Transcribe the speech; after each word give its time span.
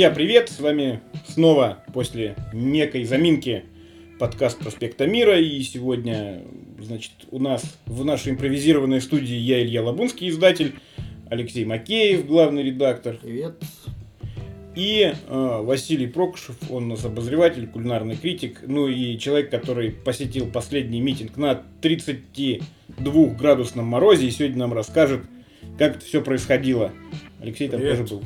Друзья, 0.00 0.14
привет! 0.14 0.48
С 0.48 0.60
вами 0.60 1.02
снова 1.28 1.84
после 1.92 2.34
некой 2.54 3.04
заминки 3.04 3.64
подкаст 4.18 4.58
Проспекта 4.58 5.06
Мира. 5.06 5.38
И 5.38 5.60
сегодня, 5.60 6.40
значит, 6.78 7.12
у 7.30 7.38
нас 7.38 7.62
в 7.84 8.02
нашей 8.02 8.32
импровизированной 8.32 9.02
студии 9.02 9.36
я, 9.36 9.62
Илья 9.62 9.82
Лабунский, 9.82 10.30
издатель, 10.30 10.76
Алексей 11.28 11.66
Макеев, 11.66 12.26
главный 12.26 12.62
редактор. 12.62 13.18
Привет. 13.20 13.62
И 14.74 15.12
э, 15.12 15.60
Василий 15.62 16.06
Прокушев, 16.06 16.56
он 16.70 16.84
у 16.84 16.94
нас 16.94 17.04
обозреватель, 17.04 17.66
кулинарный 17.66 18.16
критик, 18.16 18.62
ну 18.66 18.88
и 18.88 19.18
человек, 19.18 19.50
который 19.50 19.90
посетил 19.90 20.50
последний 20.50 21.02
митинг 21.02 21.36
на 21.36 21.62
32-градусном 21.82 23.84
морозе 23.84 24.28
и 24.28 24.30
сегодня 24.30 24.60
нам 24.60 24.72
расскажет, 24.72 25.20
как 25.76 25.96
это 25.96 26.06
все 26.06 26.22
происходило. 26.22 26.90
Алексей 27.42 27.68
там 27.68 27.80
Привет. 27.80 27.98
тоже 27.98 28.14
был. 28.14 28.24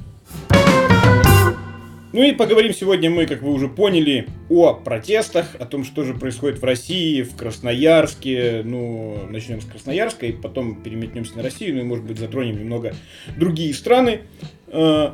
Ну 2.14 2.23
и 2.23 2.30
поговорим 2.30 2.73
сегодня 2.73 3.10
мы, 3.10 3.27
как 3.27 3.42
вы 3.42 3.52
уже 3.52 3.66
поняли, 3.66 4.28
о 4.48 4.73
протестах, 4.73 5.56
о 5.59 5.66
том, 5.66 5.82
что 5.82 6.04
же 6.04 6.14
происходит 6.14 6.60
в 6.60 6.64
России, 6.64 7.23
в 7.23 7.34
Красноярске. 7.34 8.62
Ну, 8.64 9.27
начнем 9.28 9.60
с 9.60 9.64
Красноярска 9.64 10.27
и 10.27 10.30
потом 10.30 10.80
переметнемся 10.80 11.37
на 11.37 11.42
Россию, 11.42 11.74
ну 11.74 11.80
и, 11.80 11.82
может 11.82 12.04
быть, 12.04 12.20
затронем 12.20 12.56
немного 12.56 12.95
другие 13.37 13.74
страны. 13.74 14.20
Э, 14.68 15.10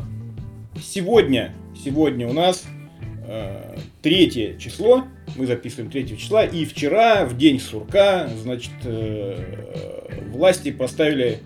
Сегодня, 0.83 1.55
сегодня 1.83 2.29
у 2.29 2.35
нас 2.35 2.67
э, 3.27 3.79
третье 4.03 4.59
число, 4.59 5.05
мы 5.37 5.47
записываем 5.47 5.91
3 5.91 6.19
числа, 6.19 6.45
и 6.45 6.67
вчера, 6.67 7.25
в 7.25 7.35
день 7.35 7.61
сурка, 7.61 8.29
значит, 8.43 8.73
э, 8.85 10.19
власти 10.29 10.71
поставили 10.71 11.39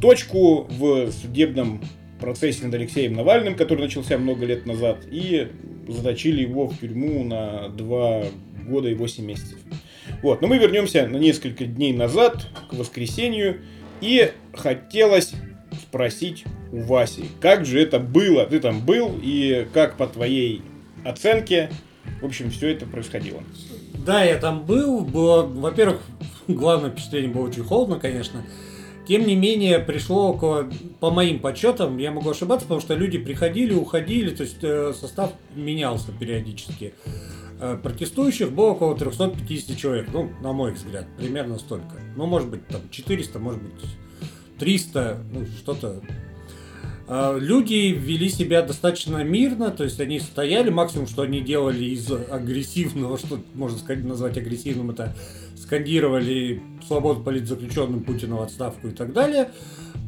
точку 0.00 0.68
в 0.70 1.10
судебном 1.10 1.82
процессе 2.24 2.64
над 2.64 2.74
Алексеем 2.74 3.12
Навальным, 3.12 3.54
который 3.54 3.82
начался 3.82 4.16
много 4.16 4.46
лет 4.46 4.64
назад, 4.64 5.04
и 5.10 5.48
заточили 5.86 6.40
его 6.40 6.68
в 6.68 6.78
тюрьму 6.78 7.22
на 7.22 7.68
2 7.68 8.24
года 8.66 8.88
и 8.88 8.94
8 8.94 9.24
месяцев. 9.24 9.58
Вот, 10.22 10.40
но 10.40 10.48
мы 10.48 10.56
вернемся 10.56 11.06
на 11.06 11.18
несколько 11.18 11.66
дней 11.66 11.92
назад, 11.92 12.46
к 12.70 12.72
воскресенью, 12.72 13.60
и 14.00 14.32
хотелось 14.54 15.32
спросить 15.82 16.44
у 16.72 16.80
Васи, 16.80 17.24
как 17.40 17.66
же 17.66 17.80
это 17.80 17.98
было, 17.98 18.46
ты 18.46 18.58
там 18.58 18.80
был, 18.84 19.20
и 19.22 19.66
как 19.74 19.98
по 19.98 20.06
твоей 20.06 20.62
оценке, 21.04 21.68
в 22.22 22.24
общем, 22.24 22.50
все 22.50 22.68
это 22.68 22.86
происходило. 22.86 23.42
Да, 24.06 24.24
я 24.24 24.38
там 24.38 24.64
был. 24.64 25.00
Было, 25.00 25.42
во-первых, 25.42 26.00
главное 26.48 26.90
впечатление 26.90 27.30
было 27.30 27.48
очень 27.48 27.64
холодно, 27.64 27.98
конечно. 27.98 28.44
Тем 29.06 29.26
не 29.26 29.36
менее, 29.36 29.78
пришло 29.80 30.30
около, 30.30 30.70
по 31.00 31.10
моим 31.10 31.38
подсчетам, 31.38 31.98
я 31.98 32.10
могу 32.10 32.30
ошибаться, 32.30 32.64
потому 32.64 32.80
что 32.80 32.94
люди 32.94 33.18
приходили, 33.18 33.74
уходили, 33.74 34.34
то 34.34 34.44
есть 34.44 34.62
э, 34.62 34.94
состав 34.98 35.32
менялся 35.54 36.10
периодически. 36.12 36.94
Э, 37.60 37.78
протестующих 37.82 38.52
было 38.52 38.70
около 38.70 38.96
350 38.96 39.76
человек, 39.76 40.08
ну, 40.12 40.30
на 40.40 40.52
мой 40.52 40.72
взгляд, 40.72 41.06
примерно 41.18 41.58
столько. 41.58 42.00
Ну, 42.16 42.26
может 42.26 42.48
быть, 42.48 42.66
там 42.68 42.80
400, 42.90 43.38
может 43.38 43.62
быть, 43.62 43.72
300, 44.58 45.18
ну, 45.32 45.46
что-то 45.46 46.00
А, 47.06 47.36
Люди 47.38 47.92
вели 47.92 48.30
себя 48.30 48.62
достаточно 48.62 49.22
мирно, 49.22 49.70
то 49.70 49.84
есть 49.84 50.00
они 50.00 50.20
стояли, 50.20 50.70
максимум, 50.70 51.06
что 51.06 51.22
они 51.22 51.40
делали 51.40 51.84
из 51.84 52.10
агрессивного, 52.10 53.18
что 53.18 53.38
можно 53.54 53.78
сказать, 53.78 54.04
назвать 54.04 54.38
агрессивным, 54.38 54.90
это 54.90 55.14
скандировали 55.64 56.62
свободу 56.86 57.20
политзаключенным 57.20 58.02
Путина 58.02 58.36
в 58.36 58.42
отставку 58.42 58.88
и 58.88 58.90
так 58.90 59.12
далее. 59.12 59.50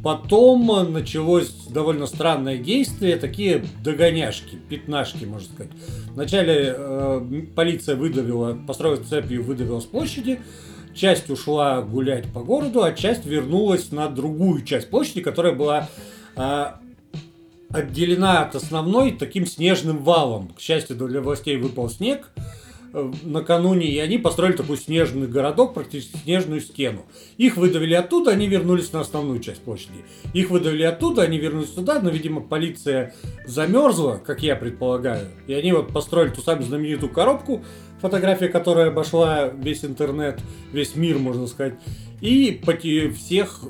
Потом 0.05 0.93
началось 0.93 1.51
довольно 1.69 2.07
странное 2.07 2.59
действие, 2.59 3.17
такие 3.17 3.65
догоняшки, 3.83 4.57
пятнашки, 4.69 5.25
можно 5.25 5.49
сказать. 5.49 5.73
Вначале 6.11 6.75
э, 6.77 7.43
полиция 7.57 7.97
выдавила, 7.97 8.57
построила 8.67 9.03
цепью, 9.03 9.43
выдавила 9.43 9.81
с 9.81 9.85
площади, 9.85 10.41
часть 10.95 11.31
ушла 11.31 11.83
гулять 11.83 12.27
по 12.33 12.41
городу, 12.41 12.85
а 12.85 12.93
часть 12.93 13.25
вернулась 13.25 13.91
на 13.91 14.09
другую 14.09 14.63
часть 14.63 14.91
площади, 14.91 15.23
которая 15.23 15.55
была 15.55 15.89
а, 16.37 16.81
отделена 17.71 18.43
от 18.43 18.55
основной 18.55 19.13
таким 19.13 19.47
снежным 19.47 20.05
валом. 20.05 20.49
К 20.49 20.61
счастью, 20.61 20.97
для 20.97 21.21
властей 21.21 21.57
выпал 21.57 21.91
снег 21.91 22.31
э, 22.37 22.41
накануне, 23.23 23.87
и 23.87 23.99
они 23.99 24.19
построили 24.19 24.57
такой 24.57 24.79
снежный 24.79 25.27
городок, 25.27 25.75
практически 25.75 26.17
снежную 26.17 26.61
стену. 26.61 27.05
Их 27.37 27.57
выдавили 27.57 27.95
оттуда, 27.95 28.31
они 28.33 28.47
вернулись 28.47 28.93
на 28.93 29.01
основную 29.01 29.41
часть 29.41 29.61
площади. 29.61 30.05
Их 30.33 30.51
выдавили 30.51 30.85
оттуда, 30.85 31.23
они 31.23 31.39
вернулись 31.39 31.71
туда, 31.71 32.01
но, 32.01 32.11
видимо, 32.11 32.41
полиция 32.41 33.15
замерзла, 33.47 34.21
как 34.25 34.43
я 34.43 34.57
предполагаю. 34.57 35.29
И 35.47 35.55
они 35.55 35.73
вот 35.73 35.93
построили 35.93 36.31
ту 36.31 36.41
самую 36.41 36.67
знаменитую 36.67 37.13
коробку, 37.13 37.65
фотография 38.01 38.49
которая 38.49 38.89
обошла 38.89 39.49
весь 39.49 39.85
интернет, 39.85 40.41
весь 40.73 40.97
мир, 40.97 41.19
можно 41.19 41.47
сказать. 41.47 41.75
И 42.21 42.61
всех 43.15 43.61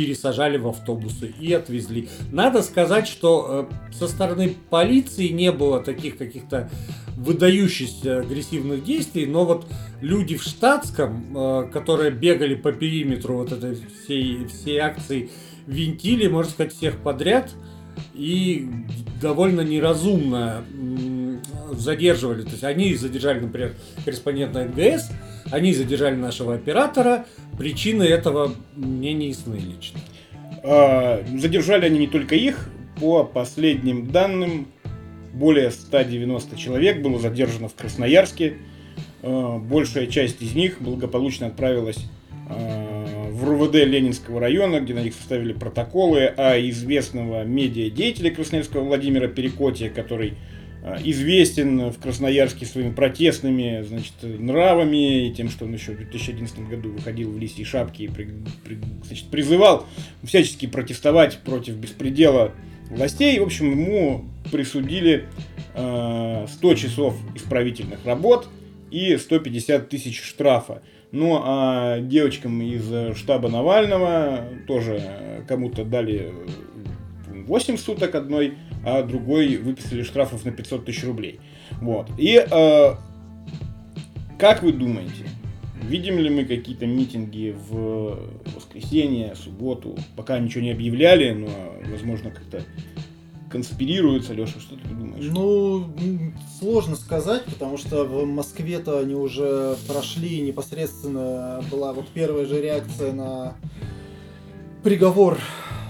пересажали 0.00 0.56
в 0.56 0.66
автобусы 0.66 1.34
и 1.38 1.52
отвезли. 1.52 2.08
Надо 2.32 2.62
сказать, 2.62 3.06
что 3.06 3.68
э, 3.70 3.92
со 3.92 4.08
стороны 4.08 4.56
полиции 4.70 5.28
не 5.28 5.52
было 5.52 5.82
таких 5.82 6.16
каких-то 6.16 6.70
выдающихся 7.18 8.20
агрессивных 8.20 8.82
действий, 8.82 9.26
но 9.26 9.44
вот 9.44 9.66
люди 10.00 10.38
в 10.38 10.42
штатском, 10.42 11.36
э, 11.36 11.70
которые 11.70 12.12
бегали 12.12 12.54
по 12.54 12.72
периметру 12.72 13.36
вот 13.36 13.52
этой 13.52 13.76
всей, 14.04 14.46
всей 14.46 14.78
акции, 14.78 15.28
винтили, 15.66 16.28
можно 16.28 16.50
сказать, 16.50 16.72
всех 16.72 16.96
подряд 16.96 17.50
и 18.14 18.70
довольно 19.20 19.60
неразумно 19.60 20.64
задерживали. 21.72 22.42
То 22.42 22.52
есть 22.52 22.64
они 22.64 22.94
задержали, 22.94 23.40
например, 23.40 23.74
корреспондента 24.06 24.64
НГС, 24.64 25.10
они 25.50 25.74
задержали 25.74 26.14
нашего 26.14 26.54
оператора. 26.54 27.26
Причины 27.58 28.04
этого 28.04 28.54
мне 28.76 29.12
не 29.12 29.28
ясны 29.28 29.56
лично. 29.56 30.00
А, 30.62 31.24
Задержали 31.36 31.86
они 31.86 31.98
не 31.98 32.06
только 32.06 32.34
их, 32.34 32.68
по 33.00 33.24
последним 33.24 34.10
данным, 34.10 34.68
более 35.32 35.70
190 35.70 36.56
человек 36.56 37.02
было 37.02 37.18
задержано 37.18 37.68
в 37.68 37.74
Красноярске. 37.74 38.54
А, 39.22 39.58
Большая 39.58 40.06
часть 40.06 40.42
из 40.42 40.54
них 40.54 40.76
благополучно 40.80 41.46
отправилась 41.46 41.98
а, 42.48 43.30
в 43.30 43.44
РУВД 43.44 43.74
Ленинского 43.74 44.40
района, 44.40 44.80
где 44.80 44.94
на 44.94 45.02
них 45.02 45.14
составили 45.14 45.52
протоколы, 45.52 46.32
а 46.36 46.58
известного 46.58 47.44
медиадеятеля 47.44 48.30
Красноярского 48.30 48.84
Владимира 48.84 49.28
Перекотия, 49.28 49.88
который 49.88 50.34
известен 51.04 51.90
в 51.90 51.98
Красноярске 51.98 52.64
своими 52.66 52.92
протестными 52.92 53.82
значит, 53.82 54.14
нравами 54.22 55.28
и 55.28 55.34
тем, 55.34 55.50
что 55.50 55.66
он 55.66 55.74
еще 55.74 55.92
в 55.92 55.96
2011 55.98 56.68
году 56.68 56.90
выходил 56.92 57.30
в 57.30 57.38
лисьей 57.38 57.64
шапке 57.64 58.04
и 58.04 58.08
при- 58.08 58.28
при- 58.64 58.78
значит, 59.04 59.26
призывал 59.26 59.86
всячески 60.24 60.66
протестовать 60.66 61.38
против 61.38 61.74
беспредела 61.76 62.52
властей. 62.88 63.38
В 63.38 63.42
общем, 63.44 63.70
ему 63.72 64.24
присудили 64.50 65.26
э, 65.74 66.46
100 66.48 66.74
часов 66.74 67.14
исправительных 67.34 68.04
работ 68.04 68.48
и 68.90 69.16
150 69.16 69.88
тысяч 69.88 70.22
штрафа. 70.22 70.82
Ну 71.12 71.40
а 71.42 72.00
девочкам 72.00 72.62
из 72.62 73.16
штаба 73.16 73.48
Навального 73.48 74.44
тоже 74.66 75.44
кому-то 75.48 75.84
дали 75.84 76.32
э, 76.32 77.42
8 77.46 77.76
суток 77.76 78.14
одной, 78.14 78.54
а 78.84 79.02
другой 79.02 79.56
выписали 79.56 80.02
штрафов 80.02 80.44
на 80.44 80.52
500 80.52 80.84
тысяч 80.84 81.04
рублей. 81.04 81.40
Вот. 81.80 82.08
И 82.18 82.36
э, 82.36 82.94
как 84.38 84.62
вы 84.62 84.72
думаете, 84.72 85.26
видим 85.82 86.18
ли 86.18 86.30
мы 86.30 86.44
какие-то 86.44 86.86
митинги 86.86 87.54
в 87.68 88.18
воскресенье, 88.54 89.34
субботу? 89.34 89.96
Пока 90.16 90.38
ничего 90.38 90.62
не 90.62 90.70
объявляли, 90.70 91.32
но, 91.32 91.48
возможно, 91.90 92.30
как-то 92.30 92.62
конспирируются. 93.50 94.32
Леша, 94.32 94.60
что 94.60 94.76
ты 94.76 94.88
думаешь? 94.88 95.26
Ну, 95.30 95.92
сложно 96.58 96.96
сказать, 96.96 97.44
потому 97.44 97.76
что 97.76 98.04
в 98.04 98.24
Москве-то 98.24 99.00
они 99.00 99.14
уже 99.14 99.76
прошли 99.86 100.40
непосредственно, 100.40 101.62
была 101.70 101.92
вот 101.92 102.06
первая 102.14 102.46
же 102.46 102.62
реакция 102.62 103.12
на 103.12 103.56
приговор 104.82 105.38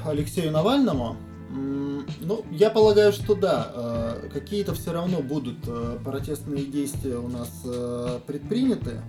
Алексею 0.04 0.50
Навальному. 0.50 1.16
Ну, 1.52 2.44
я 2.52 2.70
полагаю, 2.70 3.12
что 3.12 3.34
да, 3.34 3.72
э, 3.74 4.28
какие-то 4.32 4.72
все 4.74 4.92
равно 4.92 5.20
будут 5.20 5.56
э, 5.66 5.98
протестные 6.04 6.64
действия 6.64 7.16
у 7.16 7.28
нас 7.28 7.50
э, 7.64 8.20
предприняты. 8.24 9.00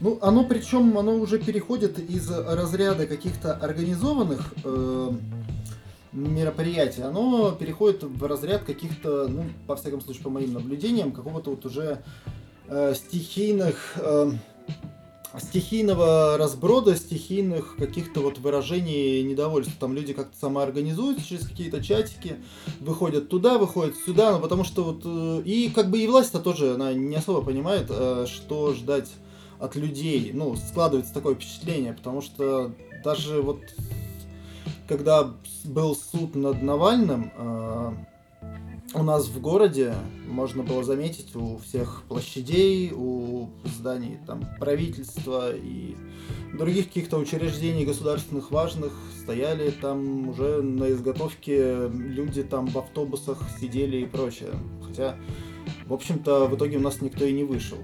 Ну, 0.00 0.18
оно 0.22 0.44
причем, 0.44 0.96
оно 0.96 1.16
уже 1.16 1.38
переходит 1.38 1.98
из 1.98 2.30
разряда 2.30 3.06
каких-то 3.06 3.54
организованных 3.54 4.54
мероприятий, 6.12 7.02
оно 7.02 7.52
переходит 7.52 8.02
в 8.02 8.24
разряд 8.26 8.64
каких-то, 8.64 9.28
ну, 9.28 9.44
по 9.66 9.76
всяком 9.76 10.00
случае, 10.00 10.24
по 10.24 10.30
моим 10.30 10.54
наблюдениям, 10.54 11.12
какого-то 11.12 11.50
вот 11.50 11.66
уже 11.66 12.02
стихийных 12.94 13.98
стихийного 15.38 16.36
разброда, 16.36 16.94
стихийных 16.96 17.76
каких-то 17.76 18.20
вот 18.20 18.38
выражений 18.38 19.22
недовольства. 19.22 19.74
Там 19.80 19.94
люди 19.94 20.12
как-то 20.12 20.36
самоорганизуются 20.38 21.26
через 21.26 21.46
какие-то 21.46 21.82
чатики, 21.82 22.36
выходят 22.80 23.28
туда, 23.28 23.58
выходят 23.58 23.94
сюда, 23.96 24.32
ну 24.32 24.40
потому 24.40 24.64
что 24.64 24.84
вот... 24.84 25.02
Э, 25.04 25.42
и 25.44 25.70
как 25.70 25.90
бы 25.90 26.00
и 26.00 26.06
власть-то 26.06 26.40
тоже, 26.40 26.74
она 26.74 26.92
не 26.92 27.16
особо 27.16 27.42
понимает, 27.42 27.86
э, 27.88 28.26
что 28.28 28.74
ждать 28.74 29.08
от 29.58 29.76
людей. 29.76 30.32
Ну, 30.34 30.56
складывается 30.56 31.14
такое 31.14 31.34
впечатление, 31.34 31.92
потому 31.92 32.20
что 32.20 32.72
даже 33.04 33.40
вот 33.40 33.60
когда 34.88 35.30
был 35.64 35.96
суд 35.96 36.34
над 36.34 36.62
Навальным, 36.62 37.32
э, 37.36 37.92
у 38.94 39.02
нас 39.02 39.26
в 39.28 39.40
городе 39.40 39.94
можно 40.26 40.62
было 40.62 40.84
заметить 40.84 41.34
у 41.34 41.58
всех 41.58 42.04
площадей, 42.08 42.92
у 42.94 43.48
зданий 43.64 44.18
там, 44.26 44.46
правительства 44.58 45.54
и 45.54 45.96
других 46.52 46.88
каких-то 46.88 47.18
учреждений 47.18 47.84
государственных 47.84 48.50
важных 48.50 48.92
стояли 49.22 49.70
там 49.70 50.28
уже 50.28 50.62
на 50.62 50.90
изготовке 50.90 51.88
люди 51.88 52.42
там 52.42 52.66
в 52.66 52.78
автобусах 52.78 53.38
сидели 53.60 53.98
и 53.98 54.06
прочее. 54.06 54.50
Хотя, 54.86 55.16
в 55.86 55.92
общем-то, 55.92 56.46
в 56.46 56.56
итоге 56.56 56.76
у 56.76 56.80
нас 56.80 57.00
никто 57.00 57.24
и 57.24 57.32
не 57.32 57.44
вышел. 57.44 57.78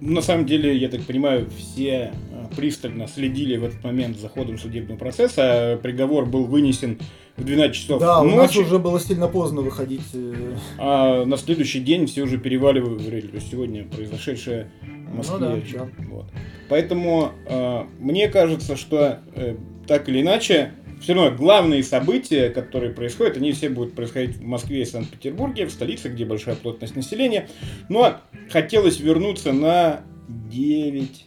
На 0.00 0.20
самом 0.20 0.44
деле, 0.44 0.76
я 0.76 0.90
так 0.90 1.02
понимаю, 1.02 1.48
все 1.56 2.12
э, 2.12 2.54
пристально 2.54 3.08
следили 3.08 3.56
в 3.56 3.64
этот 3.64 3.82
момент 3.82 4.18
за 4.18 4.28
ходом 4.28 4.58
судебного 4.58 4.98
процесса. 4.98 5.80
Приговор 5.82 6.26
был 6.26 6.44
вынесен 6.44 6.98
в 7.36 7.44
12 7.44 7.76
часов 7.76 8.00
да, 8.00 8.22
ночи. 8.22 8.34
у 8.34 8.36
нас 8.36 8.56
уже 8.56 8.78
было 8.78 8.98
сильно 8.98 9.28
поздно 9.28 9.60
выходить. 9.60 10.02
Э. 10.14 10.56
А 10.78 11.24
на 11.24 11.36
следующий 11.36 11.80
день 11.80 12.06
все 12.06 12.22
уже 12.22 12.38
переваливали, 12.38 13.20
то 13.20 13.34
есть 13.34 13.50
сегодня 13.50 13.84
произошедшее 13.84 14.70
в 14.82 15.16
Москве. 15.16 15.38
Ну, 15.38 15.62
да, 15.72 15.78
да. 15.78 15.88
Вот. 16.10 16.26
Поэтому 16.68 17.32
э, 17.46 17.84
мне 17.98 18.28
кажется, 18.28 18.76
что 18.76 19.20
э, 19.34 19.56
так 19.86 20.08
или 20.08 20.22
иначе, 20.22 20.72
все 21.00 21.14
равно 21.14 21.36
главные 21.36 21.84
события, 21.84 22.48
которые 22.48 22.92
происходят, 22.92 23.36
они 23.36 23.52
все 23.52 23.68
будут 23.68 23.94
происходить 23.94 24.36
в 24.36 24.42
Москве 24.42 24.82
и 24.82 24.84
Санкт-Петербурге, 24.84 25.66
в 25.66 25.70
столице, 25.70 26.08
где 26.08 26.24
большая 26.24 26.56
плотность 26.56 26.96
населения. 26.96 27.48
Но 27.88 28.16
хотелось 28.50 28.98
вернуться 28.98 29.52
на 29.52 30.00
9 30.28 31.26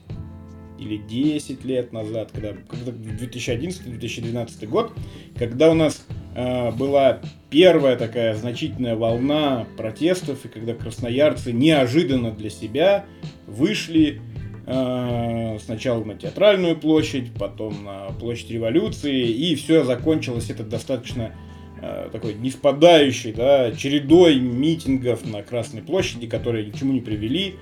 или 0.79 0.97
10 0.97 1.63
лет 1.65 1.91
назад, 1.93 2.31
когда, 2.31 2.53
когда 2.67 2.91
2011-2012 2.91 4.67
год, 4.67 4.93
когда 5.37 5.69
у 5.69 5.73
нас 5.73 6.05
э, 6.35 6.71
была 6.71 7.19
первая 7.49 7.95
такая 7.97 8.35
значительная 8.35 8.95
волна 8.95 9.67
протестов, 9.77 10.45
и 10.45 10.47
когда 10.47 10.73
красноярцы 10.73 11.51
неожиданно 11.51 12.31
для 12.31 12.49
себя 12.49 13.05
вышли 13.47 14.21
э, 14.65 15.57
сначала 15.63 16.03
на 16.03 16.15
театральную 16.15 16.77
площадь, 16.77 17.33
потом 17.37 17.83
на 17.83 18.07
площадь 18.19 18.51
революции, 18.51 19.27
и 19.29 19.55
все 19.55 19.83
закончилось 19.83 20.49
это 20.49 20.63
достаточно 20.63 21.33
э, 21.81 22.09
такой 22.11 22.35
неспадающей 22.35 23.33
да, 23.33 23.71
чередой 23.71 24.39
митингов 24.39 25.25
на 25.25 25.41
Красной 25.43 25.81
площади, 25.81 26.27
которые 26.27 26.65
ни 26.67 26.71
к 26.71 26.77
чему 26.77 26.93
не 26.93 27.01
привели. 27.01 27.55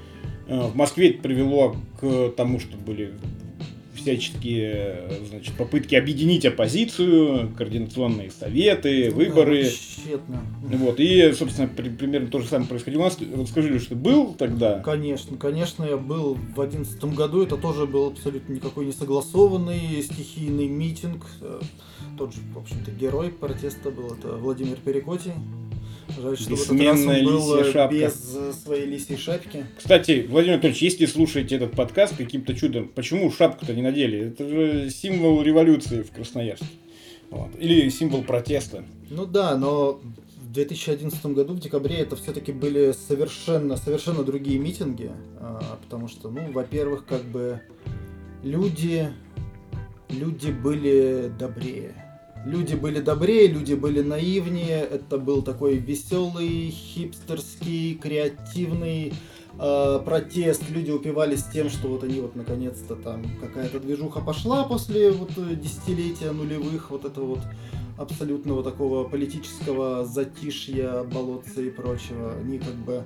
Э, 0.48 0.68
в 0.68 0.76
Москве 0.76 1.10
это 1.10 1.22
привело 1.22 1.76
к 2.00 2.30
тому, 2.36 2.60
что 2.60 2.78
были 2.78 3.14
всяческие 3.96 5.10
значит, 5.30 5.56
попытки 5.56 5.96
объединить 5.96 6.46
оппозицию, 6.46 7.52
координационные 7.58 8.32
советы, 8.32 9.12
выборы. 9.12 9.66
Тщетно. 9.66 10.42
Вот, 10.62 11.00
и, 11.00 11.34
собственно, 11.34 11.68
при, 11.68 11.90
примерно 11.90 12.28
то 12.28 12.40
же 12.40 12.48
самое 12.48 12.70
происходило 12.70 13.02
у 13.02 13.06
нас. 13.06 13.18
Вот 13.20 13.50
скажи, 13.50 13.78
что 13.80 13.90
ты 13.90 13.96
был 13.96 14.34
тогда? 14.34 14.80
Конечно, 14.80 15.36
конечно, 15.36 15.84
я 15.84 15.98
был 15.98 16.38
в 16.56 16.62
одиннадцатом 16.62 17.16
году. 17.16 17.42
Это 17.42 17.58
тоже 17.58 17.86
был 17.86 18.08
абсолютно 18.08 18.54
никакой 18.54 18.86
не 18.86 18.94
согласованный 18.94 20.02
стихийный 20.02 20.68
митинг. 20.68 21.26
Э, 21.42 21.60
тот 22.18 22.34
же, 22.34 22.40
в 22.54 22.60
общем-то, 22.60 22.92
герой 22.92 23.30
протеста 23.30 23.92
был, 23.92 24.14
это 24.14 24.38
Владимир 24.38 24.78
Перекотий. 24.78 25.34
Жаль, 26.22 26.38
что 26.38 26.50
Бессменная 26.52 27.22
лисья 27.22 27.72
шапка. 27.72 27.96
без 27.96 28.36
э, 28.36 28.54
своей 28.54 28.86
лисьей 28.86 29.18
шапки. 29.18 29.66
Кстати, 29.78 30.26
Владимир 30.28 30.56
Анатольевич, 30.56 30.82
если 30.82 31.06
слушаете 31.06 31.58
этот 31.58 31.74
подкаст 31.74 32.18
каким-то 32.18 32.56
чудом, 32.56 32.88
почему 32.88 33.32
шапку-то 33.32 33.74
не 33.74 33.84
надели? 33.84 34.28
Это 34.30 34.48
же 34.48 34.90
символ 34.90 35.42
революции 35.44 36.02
в 36.02 36.12
Красноярске. 36.12 36.66
Вот. 37.30 37.50
Или 37.60 37.90
символ 37.90 38.24
протеста. 38.24 38.84
Ну 39.10 39.26
да, 39.26 39.56
но 39.58 40.02
в 40.42 40.52
2011 40.54 41.24
году, 41.28 41.54
в 41.54 41.60
декабре, 41.60 41.98
это 41.98 42.16
все-таки 42.16 42.52
были 42.52 42.94
совершенно, 42.94 43.78
совершенно 43.78 44.24
другие 44.24 44.58
митинги. 44.58 45.12
А, 45.40 45.78
потому 45.84 46.08
что, 46.08 46.30
ну, 46.30 46.52
во-первых, 46.52 47.06
как 47.06 47.24
бы 47.24 47.62
люди, 48.44 49.10
люди 50.10 50.52
были 50.52 51.32
добрее 51.38 52.07
люди 52.48 52.76
были 52.76 53.00
добрее, 53.00 53.48
люди 53.48 53.74
были 53.74 54.02
наивнее. 54.02 54.80
Это 54.80 55.18
был 55.18 55.42
такой 55.42 55.78
веселый, 55.78 56.70
хипстерский, 56.72 57.96
креативный 57.96 59.14
э, 59.60 60.00
протест. 60.04 60.64
Люди 60.70 60.92
упивались 60.92 61.44
тем, 61.54 61.70
что 61.70 61.90
вот 61.90 62.04
они 62.04 62.22
вот 62.22 62.36
наконец-то 62.36 62.96
там 62.96 63.24
какая-то 63.42 63.80
движуха 63.80 64.22
пошла 64.22 64.64
после 64.64 65.12
вот 65.12 65.32
десятилетия 65.60 66.32
нулевых, 66.32 66.90
вот 66.90 67.06
этого 67.06 67.26
вот 67.26 67.42
абсолютного 67.98 68.64
такого 68.64 69.08
политического 69.08 70.06
затишья, 70.06 71.04
болотца 71.04 71.62
и 71.62 71.70
прочего. 71.70 72.34
Они 72.34 72.60
как 72.60 72.76
бы 72.76 73.04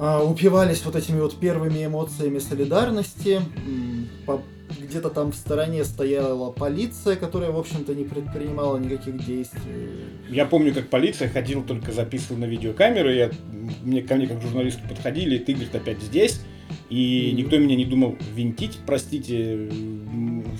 э, 0.00 0.24
упивались 0.24 0.84
вот 0.84 0.96
этими 0.96 1.20
вот 1.20 1.36
первыми 1.36 1.84
эмоциями 1.84 2.38
солидарности, 2.38 3.42
где-то 4.88 5.10
там 5.10 5.32
в 5.32 5.34
стороне 5.34 5.84
стояла 5.84 6.50
полиция, 6.50 7.16
которая, 7.16 7.50
в 7.50 7.58
общем-то, 7.58 7.94
не 7.94 8.04
предпринимала 8.04 8.78
никаких 8.78 9.24
действий. 9.24 9.60
Я 10.28 10.46
помню, 10.46 10.72
как 10.74 10.88
полиция 10.88 11.28
ходила, 11.28 11.62
только 11.62 11.92
записывала 11.92 12.40
на 12.40 12.44
видеокамеры, 12.46 13.14
я, 13.14 13.30
мне, 13.82 14.02
ко 14.02 14.16
мне 14.16 14.26
как 14.26 14.40
журналисту 14.42 14.82
подходили, 14.88 15.38
ты, 15.38 15.52
говорит, 15.52 15.74
опять 15.74 16.00
здесь, 16.00 16.40
и 16.88 16.96
mm-hmm. 16.96 17.32
никто 17.34 17.58
меня 17.58 17.76
не 17.76 17.84
думал 17.84 18.16
винтить, 18.34 18.78
простите, 18.86 19.68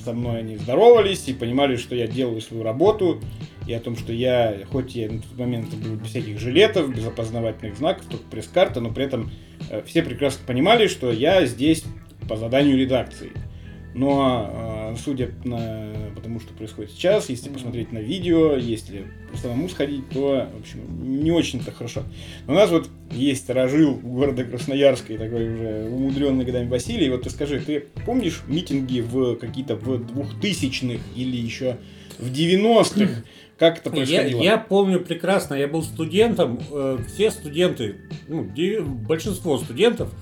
со 0.05 0.13
мной 0.13 0.41
они 0.41 0.57
здоровались 0.57 1.29
и 1.29 1.33
понимали, 1.33 1.77
что 1.77 1.95
я 1.95 2.07
делаю 2.07 2.41
свою 2.41 2.63
работу, 2.63 3.21
и 3.67 3.73
о 3.73 3.81
том, 3.81 3.97
что 3.97 4.13
я, 4.13 4.59
хоть 4.71 4.95
я 4.95 5.11
на 5.11 5.21
тот 5.21 5.39
момент 5.39 5.75
был 5.75 5.97
без 5.97 6.11
всяких 6.11 6.39
жилетов, 6.39 6.95
без 6.95 7.07
опознавательных 7.07 7.77
знаков, 7.77 8.05
только 8.09 8.25
пресс-карта, 8.31 8.81
но 8.81 8.91
при 8.91 9.05
этом 9.05 9.31
э, 9.71 9.83
все 9.85 10.03
прекрасно 10.03 10.47
понимали, 10.47 10.87
что 10.87 11.11
я 11.11 11.45
здесь 11.47 11.85
по 12.29 12.37
заданию 12.37 12.77
редакции. 12.77 13.33
Но 13.97 14.51
а, 14.53 14.95
судя 15.03 15.31
на 15.45 15.91
потому, 16.15 16.39
что 16.39 16.53
происходит 16.53 16.91
сейчас, 16.91 17.31
если 17.31 17.49
посмотреть 17.49 17.93
на 17.93 17.99
видео, 17.99 18.55
если 18.55 19.07
самому 19.41 19.71
сходить, 19.71 20.07
то, 20.11 20.51
в 20.55 20.61
общем, 20.61 21.23
не 21.23 21.33
очень-то 21.33 21.73
хорошо. 21.73 22.03
Но 22.47 22.53
у 22.53 22.57
нас 22.57 22.69
вот 22.71 22.91
есть 23.11 23.45
сторожил 23.45 23.95
города 23.95 24.45
Красноярска 24.45 25.15
и 25.15 25.17
такой 25.17 25.49
уже 25.49 25.89
умудренный 25.91 26.45
годами 26.45 26.69
Василий. 26.69 27.09
Вот 27.09 27.23
ты 27.23 27.31
скажи, 27.31 27.59
ты 27.59 27.87
помнишь 28.05 28.43
митинги 28.47 29.01
в 29.01 29.37
какие-то 29.37 29.77
в 29.77 30.07
двухтысячных 30.07 31.01
или 31.15 31.39
еще 31.39 31.79
в 32.19 32.31
90-х? 32.31 33.23
Как 33.59 33.79
это 33.79 33.89
происходило? 33.89 34.43
Я, 34.43 34.53
я 34.53 34.59
помню 34.59 35.01
прекрасно, 35.01 35.55
я 35.55 35.69
был 35.69 35.83
студентом, 35.83 36.61
э, 36.71 36.99
все 37.09 37.31
студенты, 37.31 37.97
ну, 38.29 38.47
большинство 39.09 39.57
студентов 39.57 40.13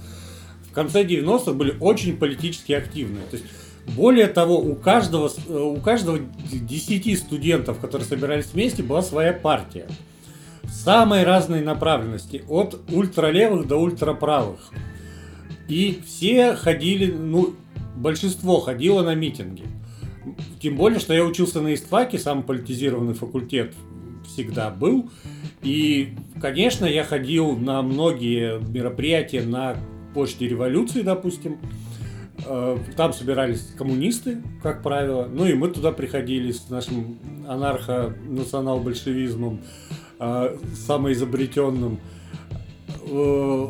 в 0.71 0.73
конце 0.73 1.03
90-х 1.03 1.53
были 1.53 1.75
очень 1.81 2.17
политически 2.17 2.73
активные. 2.73 3.25
То 3.31 3.37
есть 3.37 3.47
более 3.87 4.29
того, 4.29 4.59
у 4.59 4.75
каждого, 4.75 5.31
э, 5.49 5.59
у 5.59 5.77
каждого 5.77 6.19
10 6.19 7.19
студентов, 7.19 7.79
которые 7.79 8.07
собирались 8.07 8.47
вместе, 8.53 8.83
была 8.83 9.03
своя 9.03 9.33
партия. 9.33 9.87
Самой 10.67 11.25
разной 11.25 11.63
направленности, 11.63 12.43
от 12.49 12.81
ультралевых 12.91 13.67
до 13.69 13.77
ультраправых. 13.77 14.71
И 15.69 16.01
все 16.07 16.55
ходили, 16.55 17.13
ну, 17.13 17.55
большинство 17.97 18.61
ходило 18.61 19.03
на 19.03 19.15
митинги. 19.15 19.65
Тем 20.61 20.77
более, 20.77 20.99
что 20.99 21.13
я 21.13 21.25
учился 21.25 21.61
на 21.61 21.75
ИСТФАКе, 21.75 22.19
самый 22.19 22.45
политизированный 22.45 23.15
факультет 23.15 23.75
всегда 24.27 24.71
был. 24.71 25.11
И, 25.63 26.15
конечно, 26.41 26.87
я 26.87 27.05
ходил 27.05 27.57
на 27.57 27.83
многие 27.83 28.59
мероприятия 28.71 29.43
на 29.43 29.77
почте 30.15 30.49
революции, 30.49 31.03
допустим. 31.03 31.59
Э, 32.47 32.79
там 32.97 33.13
собирались 33.13 33.73
коммунисты, 33.77 34.43
как 34.63 34.83
правило. 34.83 35.29
Ну 35.31 35.47
и 35.47 35.55
мы 35.55 35.69
туда 35.69 35.93
приходили 35.93 36.53
с 36.53 36.69
нашим 36.69 37.19
анархо-национал-большевизмом, 37.49 39.61
э, 40.19 40.57
самоизобретенным. 40.87 42.01
Э, 43.09 43.69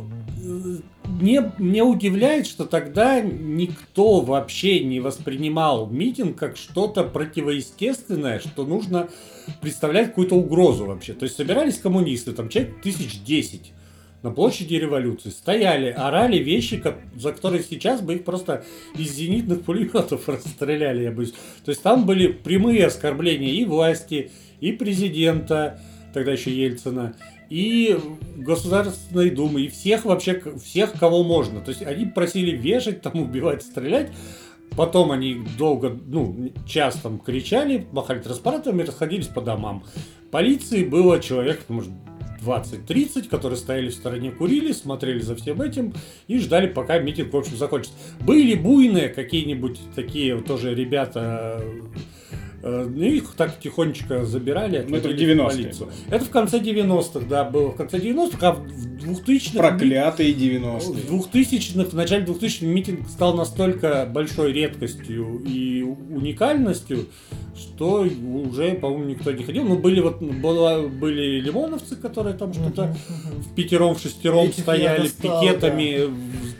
мне, 1.04 1.52
мне 1.58 1.82
удивляет, 1.82 2.46
что 2.46 2.64
тогда 2.64 3.20
никто 3.20 4.20
вообще 4.20 4.84
не 4.84 5.00
воспринимал 5.00 5.86
митинг 5.86 6.36
как 6.36 6.56
что-то 6.56 7.04
противоестественное, 7.04 8.40
что 8.40 8.66
нужно 8.66 9.08
представлять 9.60 10.08
какую-то 10.08 10.34
угрозу 10.34 10.86
вообще. 10.86 11.12
То 11.12 11.24
есть 11.24 11.36
собирались 11.36 11.78
коммунисты, 11.78 12.32
там 12.32 12.48
человек 12.48 12.80
тысяч 12.82 13.22
десять 13.22 13.72
на 14.24 14.30
площади 14.30 14.76
революции 14.76 15.28
стояли, 15.28 15.90
орали 15.90 16.38
вещи, 16.38 16.82
за 17.14 17.32
которые 17.32 17.62
сейчас 17.62 18.00
бы 18.00 18.14
их 18.14 18.24
просто 18.24 18.64
из 18.96 19.12
зенитных 19.12 19.60
пулеметов 19.62 20.26
расстреляли, 20.28 21.02
я 21.04 21.12
боюсь. 21.12 21.34
То 21.62 21.70
есть 21.70 21.82
там 21.82 22.06
были 22.06 22.28
прямые 22.28 22.86
оскорбления 22.86 23.50
и 23.50 23.66
власти, 23.66 24.30
и 24.60 24.72
президента, 24.72 25.78
тогда 26.14 26.32
еще 26.32 26.50
Ельцина, 26.50 27.14
и 27.50 27.98
Государственной 28.36 29.28
Думы, 29.28 29.60
и 29.60 29.68
всех 29.68 30.06
вообще, 30.06 30.42
всех, 30.64 30.92
кого 30.98 31.22
можно. 31.22 31.60
То 31.60 31.68
есть 31.68 31.82
они 31.82 32.06
просили 32.06 32.56
вешать, 32.56 33.02
там 33.02 33.20
убивать, 33.20 33.62
стрелять. 33.62 34.10
Потом 34.74 35.12
они 35.12 35.44
долго, 35.58 35.96
ну, 36.06 36.50
час 36.66 36.98
там 37.02 37.18
кричали, 37.18 37.86
махали 37.92 38.20
транспарантами, 38.20 38.82
расходились 38.82 39.28
по 39.28 39.42
домам. 39.42 39.84
Полиции 40.30 40.82
было 40.82 41.20
человек, 41.20 41.60
может, 41.68 41.92
20-30, 42.44 43.28
которые 43.28 43.56
стояли 43.56 43.90
в 43.90 43.94
стороне, 43.94 44.30
курили, 44.30 44.72
смотрели 44.72 45.20
за 45.20 45.36
всем 45.36 45.60
этим 45.62 45.94
и 46.28 46.38
ждали, 46.38 46.66
пока 46.66 46.98
митинг, 46.98 47.32
в 47.32 47.36
общем, 47.36 47.56
закончится. 47.56 47.96
Были 48.20 48.54
буйные 48.54 49.08
какие-нибудь 49.08 49.78
такие 49.94 50.40
тоже 50.40 50.74
ребята 50.74 51.62
ну, 52.64 53.02
их 53.02 53.34
так 53.36 53.60
тихонечко 53.60 54.24
забирали. 54.24 54.84
Ну, 54.88 54.96
это 54.96 55.10
в 55.10 55.12
90-е. 55.12 55.74
Это 56.10 56.24
в 56.24 56.30
конце 56.30 56.60
90-х, 56.60 57.26
да, 57.28 57.44
было 57.44 57.68
в 57.68 57.76
конце 57.76 57.98
90-х, 57.98 58.38
а 58.40 58.52
в 58.52 58.93
2000-х... 59.10 59.58
Проклятые 59.58 60.32
90-е. 60.32 61.18
В 61.18 61.34
2000-х, 61.34 61.90
в 61.90 61.94
начале 61.94 62.24
2000-х 62.24 62.66
митинг 62.66 63.08
стал 63.08 63.34
настолько 63.34 64.08
большой 64.10 64.52
редкостью 64.52 65.42
и 65.46 65.82
уникальностью, 65.82 67.06
что 67.56 68.00
уже, 68.02 68.74
по-моему, 68.74 69.04
никто 69.04 69.32
не 69.32 69.44
ходил. 69.44 69.64
Ну, 69.64 69.78
были 69.78 70.00
вот, 70.00 70.20
было, 70.20 70.88
были 70.88 71.40
лимоновцы, 71.40 71.96
которые 71.96 72.36
там 72.36 72.52
что-то 72.52 72.96
в 73.36 73.54
пятером, 73.54 73.94
в 73.94 74.00
шестером 74.00 74.46
Этих 74.46 74.62
стояли 74.62 75.02
достал, 75.02 75.40
пикетами. 75.40 76.06
Да. 76.06 76.12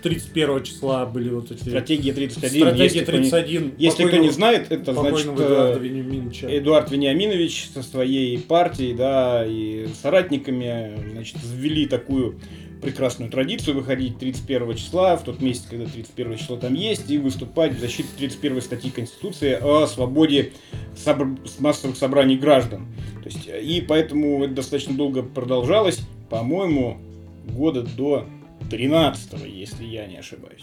31 0.05 0.63
числа 0.65 1.07
были 1.07 1.31
вот 1.31 1.51
эти... 1.51 1.61
Стратегия 1.61 2.13
31. 2.13 2.61
Стратегия 2.61 2.85
если 2.85 3.05
31. 3.05 3.71
Кто 3.71 3.79
не, 3.79 3.85
если 3.85 4.05
кто 4.05 4.17
не 4.19 4.31
знает, 4.31 4.71
это 4.71 4.93
значит... 4.93 5.27
Эдуарда 5.27 5.79
Вениаминовича. 5.79 6.59
Эдуард 6.59 6.91
Вениаминович 6.91 7.71
со 7.73 7.83
своей 7.83 8.39
партией, 8.39 8.95
да, 8.95 9.45
и 9.47 9.87
соратниками, 10.03 10.93
значит, 11.13 11.39
ввели 11.43 11.87
такую 11.87 12.34
прекрасную 12.83 13.31
традицию 13.31 13.77
выходить 13.77 14.19
31 14.19 14.77
числа, 14.77 15.17
в 15.17 15.25
тот 15.25 15.41
месяц, 15.41 15.67
когда 15.69 15.87
31 15.87 16.37
число 16.37 16.57
там 16.57 16.75
есть, 16.75 17.11
и 17.11 17.19
выступать 17.19 17.75
в 17.75 17.81
защиту 17.81 18.09
31 18.19 18.61
статьи 18.61 18.91
Конституции 18.91 19.59
о 19.61 19.87
свободе 19.87 20.53
собр... 20.97 21.37
массовых 21.59 21.97
собраний 21.97 22.37
граждан. 22.37 22.87
То 23.23 23.31
есть, 23.31 23.49
и 23.49 23.81
поэтому 23.81 24.45
это 24.45 24.55
достаточно 24.55 24.95
долго 24.95 25.23
продолжалось, 25.23 26.01
по-моему, 26.29 26.99
года 27.47 27.83
до 27.83 28.27
13 28.71 29.47
если 29.47 29.85
я 29.85 30.07
не 30.07 30.17
ошибаюсь. 30.17 30.63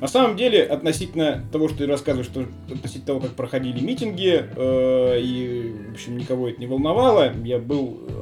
На 0.00 0.08
самом 0.08 0.36
деле, 0.36 0.64
относительно 0.64 1.44
того, 1.52 1.68
что 1.68 1.78
ты 1.78 1.86
рассказываешь, 1.86 2.26
что 2.26 2.44
относительно 2.66 3.06
того, 3.06 3.20
как 3.20 3.30
проходили 3.34 3.80
митинги, 3.80 4.44
э, 4.56 5.20
и, 5.20 5.72
в 5.90 5.92
общем, 5.92 6.18
никого 6.18 6.48
это 6.48 6.58
не 6.58 6.66
волновало, 6.66 7.32
я 7.44 7.58
был 7.58 8.00
э, 8.08 8.21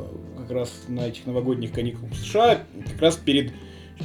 как 0.51 0.59
раз 0.59 0.83
на 0.89 1.07
этих 1.07 1.27
новогодних 1.27 1.71
каникулах 1.71 2.11
в 2.11 2.17
США, 2.17 2.63
как 2.91 3.01
раз 3.01 3.15
перед 3.15 3.53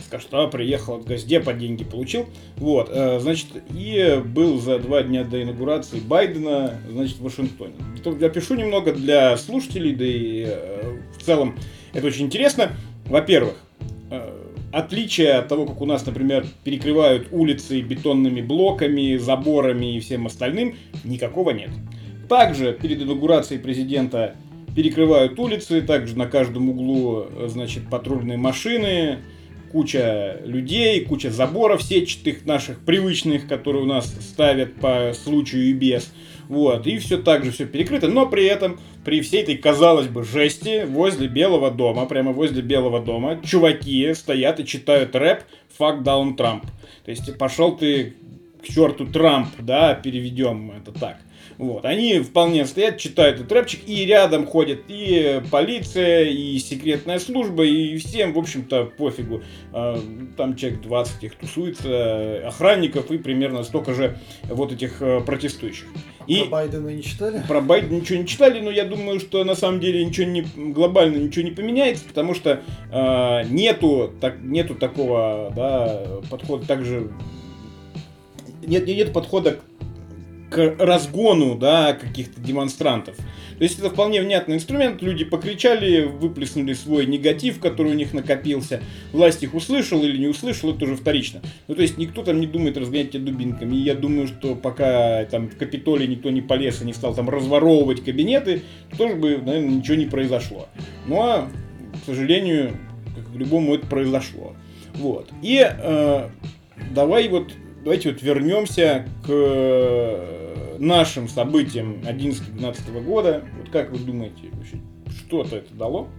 скажу, 0.06 0.24
что 0.28 0.48
приехал 0.48 0.98
от 0.98 1.06
Газдепа, 1.06 1.54
деньги 1.54 1.84
получил. 1.84 2.28
Вот, 2.58 2.90
э, 2.92 3.20
значит, 3.20 3.48
и 3.74 4.22
был 4.24 4.60
за 4.60 4.78
два 4.78 5.02
дня 5.02 5.24
до 5.24 5.42
инаугурации 5.42 6.00
Байдена, 6.00 6.76
значит, 6.88 7.18
в 7.18 7.24
Вашингтоне. 7.24 7.74
Я 8.20 8.30
пишу 8.30 8.56
немного 8.56 8.94
для 8.94 9.36
слушателей, 9.38 9.96
да 9.96 10.06
и 10.06 10.46
э, 10.48 10.98
в 11.18 11.24
целом 11.24 11.58
это 11.94 12.06
очень 12.06 12.26
интересно. 12.26 12.74
Во-первых, 13.08 13.56
э, 14.12 14.38
отличие 14.72 15.34
от 15.34 15.48
того, 15.48 15.66
как 15.66 15.82
у 15.82 15.86
нас, 15.86 16.06
например, 16.06 16.46
перекрывают 16.64 17.30
улицы 17.32 17.82
бетонными 17.82 18.42
блоками, 18.42 19.18
заборами 19.18 19.96
и 19.96 20.00
всем 20.00 20.28
остальным, 20.28 20.76
никакого 21.04 21.52
нет. 21.52 21.72
Также 22.30 22.74
перед 22.74 23.02
инаугурацией 23.02 23.60
президента 23.60 24.36
перекрывают 24.76 25.40
улицы, 25.40 25.82
также 25.82 26.18
на 26.18 26.28
каждом 26.28 26.70
углу, 26.70 27.28
значит, 27.48 27.90
патрульные 27.90 28.38
машины, 28.38 29.20
куча 29.72 30.40
людей, 30.46 31.02
куча 31.02 31.32
заборов 31.32 31.82
сетчатых 31.82 32.46
наших 32.46 32.80
привычных, 32.80 33.48
которые 33.48 33.84
у 33.84 33.88
нас 33.88 34.08
ставят 34.22 34.76
по 34.76 35.14
случаю 35.14 35.66
и 35.66 35.74
без. 35.74 36.14
Вот, 36.48 36.86
и 36.86 36.98
все 37.00 37.18
так 37.18 37.44
же 37.44 37.52
все 37.52 37.66
перекрыто, 37.66 38.08
но 38.08 38.28
при 38.28 38.46
этом, 38.46 38.80
при 39.04 39.22
всей 39.22 39.42
этой, 39.42 39.58
казалось 39.58 40.08
бы, 40.08 40.24
жести, 40.24 40.86
возле 40.86 41.28
Белого 41.28 41.72
дома, 41.72 42.06
прямо 42.06 42.34
возле 42.34 42.62
Белого 42.62 43.02
дома, 43.02 43.42
чуваки 43.44 44.14
стоят 44.14 44.60
и 44.60 44.66
читают 44.66 45.16
рэп 45.16 45.42
«Fuck 45.80 46.04
down 46.04 46.38
Trump». 46.38 46.62
То 47.04 47.12
есть, 47.12 47.38
пошел 47.38 47.76
ты 47.76 48.14
к 48.62 48.68
черту 48.68 49.08
Трамп, 49.08 49.50
да, 49.60 49.96
переведем 49.96 50.72
это 50.72 50.92
так. 50.92 51.18
Вот. 51.58 51.86
Они 51.86 52.20
вполне 52.20 52.66
стоят, 52.66 52.98
читают 52.98 53.40
этот 53.40 53.52
рэпчик, 53.52 53.82
и 53.88 54.06
рядом 54.06 54.46
ходят 54.46 54.82
и 54.88 55.42
полиция, 55.52 56.26
и 56.26 56.58
секретная 56.60 57.20
служба, 57.20 57.64
и 57.64 57.98
всем, 57.98 58.34
в 58.34 58.40
общем-то, 58.40 58.86
пофигу. 58.98 59.42
А, 59.72 60.00
там 60.38 60.56
человек 60.56 60.82
20 60.82 61.24
их 61.24 61.36
тусуется, 61.36 62.48
охранников, 62.48 63.12
и 63.12 63.18
примерно 63.18 63.64
столько 63.64 63.94
же 63.94 64.18
вот 64.44 64.72
этих 64.72 65.02
э, 65.02 65.22
протестующих. 65.22 65.88
И 66.28 66.40
про 66.42 66.50
Байдена 66.50 66.90
не 66.90 67.04
читали? 67.04 67.44
Про 67.48 67.62
Байдена 67.62 68.00
ничего 68.00 68.20
не 68.20 68.28
читали, 68.28 68.60
но 68.60 68.72
я 68.72 68.86
думаю, 68.86 69.20
что 69.20 69.44
на 69.44 69.56
самом 69.56 69.80
деле 69.80 70.04
ничего 70.04 70.28
не 70.28 70.42
глобально 70.42 71.18
ничего 71.18 71.46
не 71.46 71.52
поменяется, 71.52 72.04
потому 72.06 72.34
что 72.34 72.62
э, 72.92 73.44
нету 73.50 74.12
так 74.20 74.42
нету 74.42 74.76
такого 74.76 75.54
да, 75.56 76.04
подхода 76.30 76.66
также 76.66 77.12
нет 78.66 78.88
нет 78.88 79.14
подхода 79.14 79.54
к 79.54 79.75
разгону, 80.52 81.56
да, 81.56 81.94
каких-то 81.94 82.40
демонстрантов. 82.40 83.16
То 83.16 83.64
есть 83.64 83.80
это 83.80 83.90
вполне 83.90 84.22
внятный 84.22 84.58
инструмент, 84.58 85.02
люди 85.02 85.24
покричали, 85.24 86.04
выплеснули 86.04 86.74
свой 86.74 87.06
негатив, 87.06 87.60
который 87.60 87.94
у 87.94 87.96
них 87.96 88.14
накопился, 88.14 88.82
власть 89.14 89.44
их 89.44 89.54
услышала 89.54 90.04
или 90.04 90.18
не 90.18 90.28
услышала, 90.28 90.74
это 90.74 90.84
уже 90.86 90.96
вторично. 90.96 91.42
Ну 91.68 91.76
то 91.76 91.82
есть 91.82 91.98
никто 91.98 92.22
там 92.24 92.40
не 92.40 92.48
думает 92.48 92.78
разгонять 92.78 93.12
тебя 93.12 93.24
дубинками, 93.24 93.76
и 93.76 93.80
я 93.80 93.96
думаю, 93.96 94.28
что 94.28 94.56
пока 94.56 95.24
там 95.26 95.48
в 95.48 95.58
Капитолии 95.58 96.06
никто 96.06 96.30
не 96.32 96.42
полез 96.42 96.82
и 96.82 96.86
не 96.86 96.94
стал 96.94 97.16
там 97.16 97.30
разворовывать 97.30 98.04
кабинеты, 98.04 98.64
тоже 98.98 99.16
бы, 99.16 99.38
наверное, 99.38 99.78
ничего 99.78 99.96
не 99.96 100.06
произошло. 100.06 100.68
Ну 101.08 101.22
а, 101.22 101.50
к 102.04 102.06
сожалению, 102.06 102.78
как 103.16 103.32
к 103.32 103.36
любому 103.36 103.76
это 103.76 103.88
произошло. 103.88 104.54
Вот. 104.96 105.30
И 105.42 105.66
э, 105.66 106.30
давай 106.92 107.28
вот 107.30 107.52
давайте 107.86 108.12
вот 108.12 108.22
вернемся 108.24 109.08
к 109.24 109.30
э, 109.30 110.76
нашим 110.80 111.30
событиям 111.30 112.02
11-12 112.04 113.04
года. 113.04 113.46
Вот 113.60 113.70
как 113.70 113.92
вы 113.92 114.00
думаете, 114.00 114.50
что-то 115.08 115.58
это 115.58 115.74
дало? 115.76 116.10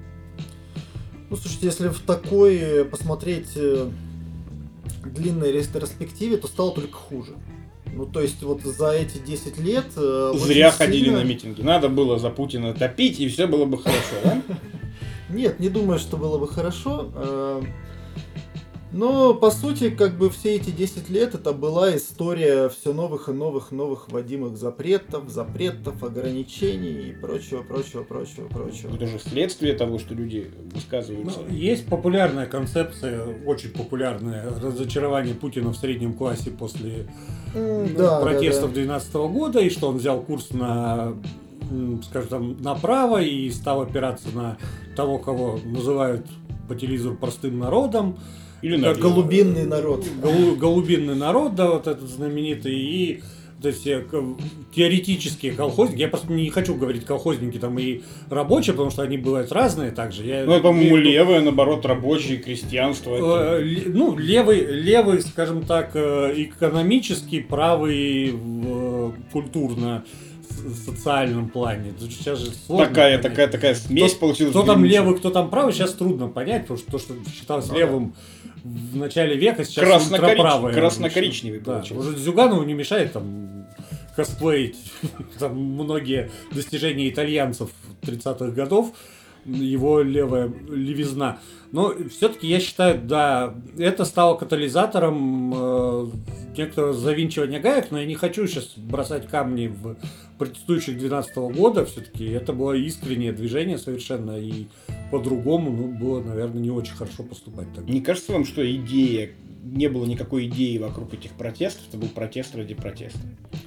Ну, 1.28 1.36
слушайте, 1.36 1.66
если 1.66 1.88
в 1.88 1.98
такой 2.00 2.84
посмотреть 2.84 3.50
э, 3.56 3.90
длинной 5.04 5.50
ретроспективе, 5.50 6.36
то 6.36 6.46
стало 6.46 6.72
только 6.72 6.96
хуже. 6.96 7.32
Ну, 7.92 8.06
то 8.06 8.20
есть, 8.20 8.42
вот 8.42 8.62
за 8.62 8.92
эти 8.92 9.18
10 9.18 9.58
лет... 9.58 9.86
Э, 9.96 10.32
Зря 10.36 10.70
ходили 10.70 11.06
сильно... 11.06 11.18
на 11.18 11.24
митинги. 11.24 11.62
Надо 11.62 11.88
было 11.88 12.18
за 12.18 12.30
Путина 12.30 12.74
топить, 12.74 13.18
и 13.18 13.28
все 13.28 13.48
было 13.48 13.64
бы 13.64 13.78
хорошо, 13.78 14.14
да? 14.22 14.42
Нет, 15.30 15.58
не 15.58 15.68
думаю, 15.68 15.98
что 15.98 16.16
было 16.16 16.38
бы 16.38 16.46
хорошо. 16.46 17.10
Но, 18.96 19.34
по 19.34 19.50
сути, 19.50 19.90
как 19.90 20.16
бы 20.16 20.30
все 20.30 20.56
эти 20.56 20.70
10 20.70 21.10
лет 21.10 21.34
это 21.34 21.52
была 21.52 21.94
история 21.94 22.70
все 22.70 22.94
новых 22.94 23.28
и 23.28 23.32
новых 23.32 23.70
новых 23.70 24.08
вводимых 24.08 24.56
запретов, 24.56 25.28
запретов, 25.28 26.02
ограничений 26.02 27.10
и 27.10 27.12
прочего, 27.12 27.62
прочего, 27.62 28.04
прочего, 28.04 28.48
прочего. 28.48 28.94
Это 28.94 29.06
же 29.06 29.18
следствие 29.18 29.74
того, 29.74 29.98
что 29.98 30.14
люди 30.14 30.50
высказываются. 30.72 31.40
Ну, 31.46 31.54
есть 31.54 31.86
популярная 31.86 32.46
концепция, 32.46 33.26
очень 33.44 33.70
популярная, 33.70 34.48
разочарование 34.62 35.34
Путина 35.34 35.70
в 35.70 35.76
среднем 35.76 36.14
классе 36.14 36.50
после 36.50 37.06
mm, 37.54 37.96
да, 37.96 38.20
протестов 38.20 38.72
2012 38.72 39.12
да, 39.12 39.18
да. 39.18 39.26
года, 39.26 39.60
и 39.60 39.68
что 39.68 39.88
он 39.88 39.98
взял 39.98 40.22
курс 40.22 40.52
на 40.52 41.14
скажем 42.08 42.28
там, 42.28 42.62
направо 42.62 43.20
и 43.20 43.50
стал 43.50 43.82
опираться 43.82 44.28
на 44.34 44.56
того, 44.94 45.18
кого 45.18 45.58
называют 45.64 46.26
по 46.66 46.74
телевизору 46.74 47.16
простым 47.16 47.58
народом. 47.58 48.16
Или 48.66 48.76
на 48.78 48.94
голубинный 48.94 49.64
народ. 49.64 50.04
голубинный 50.58 51.14
народ, 51.14 51.54
да, 51.54 51.70
вот 51.70 51.86
этот 51.86 52.08
знаменитый. 52.08 52.74
И 52.74 53.22
вот 53.58 53.66
эти 53.66 54.04
теоретические 54.74 55.52
колхозники, 55.52 56.00
я 56.00 56.08
просто 56.08 56.32
не 56.32 56.50
хочу 56.50 56.74
говорить 56.74 57.04
колхозники 57.04 57.58
там 57.58 57.78
и 57.78 58.00
рабочие, 58.28 58.72
потому 58.72 58.90
что 58.90 59.02
они 59.02 59.18
бывают 59.18 59.52
разные 59.52 59.92
также. 59.92 60.24
Я, 60.24 60.44
ну, 60.44 60.54
это, 60.54 60.64
по-моему, 60.64 60.96
левые, 60.96 61.42
наоборот, 61.42 61.86
рабочие, 61.86 62.38
крестьянство. 62.38 63.60
Э, 63.60 63.64
ну, 63.86 64.18
левый, 64.18 64.66
левый, 64.66 65.20
скажем 65.22 65.64
так, 65.64 65.92
э, 65.94 66.32
экономический, 66.34 67.42
правый 67.42 68.32
в 68.32 69.12
в 70.56 70.74
социальном 70.76 71.48
плане. 71.48 71.94
Сейчас 71.98 72.38
же 72.38 72.50
сложно 72.50 72.86
Такая, 72.86 73.18
понять. 73.18 73.22
такая, 73.22 73.48
такая 73.48 73.74
смесь 73.74 74.12
кто, 74.12 74.20
получилась. 74.20 74.50
Кто 74.52 74.62
там 74.62 74.84
левый, 74.84 75.16
кто 75.16 75.30
там 75.30 75.50
правый, 75.50 75.72
сейчас 75.72 75.92
трудно 75.92 76.28
понять, 76.28 76.62
потому 76.62 76.78
что 76.78 76.92
то, 76.92 76.98
что 76.98 77.14
считалось 77.30 77.66
Ну 77.68 77.72
да. 77.74 77.78
левым 77.80 78.14
в 78.64 78.96
начале 78.96 79.36
века, 79.36 79.64
сейчас 79.64 79.84
Красно-корич- 80.10 80.72
красно-коричневый 80.74 81.60
Да, 81.60 81.74
получился. 81.74 82.08
уже 82.08 82.18
Зюганову 82.18 82.62
не 82.64 82.74
мешает 82.74 83.12
там 83.12 83.66
косплеить 84.16 84.76
там 85.38 85.56
многие 85.56 86.30
достижения 86.52 87.08
итальянцев 87.08 87.70
30-х 88.02 88.46
годов, 88.52 88.92
его 89.44 90.00
левая 90.00 90.50
левизна. 90.68 91.38
Но 91.72 91.92
все-таки 92.10 92.46
я 92.48 92.58
считаю, 92.60 93.00
да, 93.00 93.54
это 93.78 94.04
стало 94.04 94.36
катализатором 94.36 95.52
э, 95.54 96.06
некоторого 96.56 96.92
завинчивания 96.94 97.60
гаек, 97.60 97.90
но 97.90 97.98
я 98.00 98.06
не 98.06 98.14
хочу 98.14 98.46
сейчас 98.46 98.72
бросать 98.76 99.28
камни 99.28 99.66
в 99.68 99.96
протестующих 100.38 100.98
12 100.98 101.36
года. 101.36 101.84
Все-таки 101.84 102.26
это 102.26 102.52
было 102.52 102.72
искреннее 102.72 103.32
движение 103.32 103.78
совершенно, 103.78 104.38
и 104.38 104.66
по-другому 105.10 105.70
ну, 105.70 105.88
было, 105.88 106.22
наверное, 106.22 106.60
не 106.60 106.70
очень 106.70 106.94
хорошо 106.94 107.22
поступать 107.22 107.72
тогда. 107.74 107.92
Не 107.92 108.00
кажется 108.00 108.32
вам, 108.32 108.44
что 108.44 108.68
идея, 108.74 109.30
не 109.64 109.88
было 109.88 110.04
никакой 110.04 110.46
идеи 110.46 110.78
вокруг 110.78 111.14
этих 111.14 111.32
протестов, 111.32 111.84
это 111.88 111.98
был 111.98 112.08
протест 112.08 112.54
ради 112.54 112.74
протеста? 112.74 113.18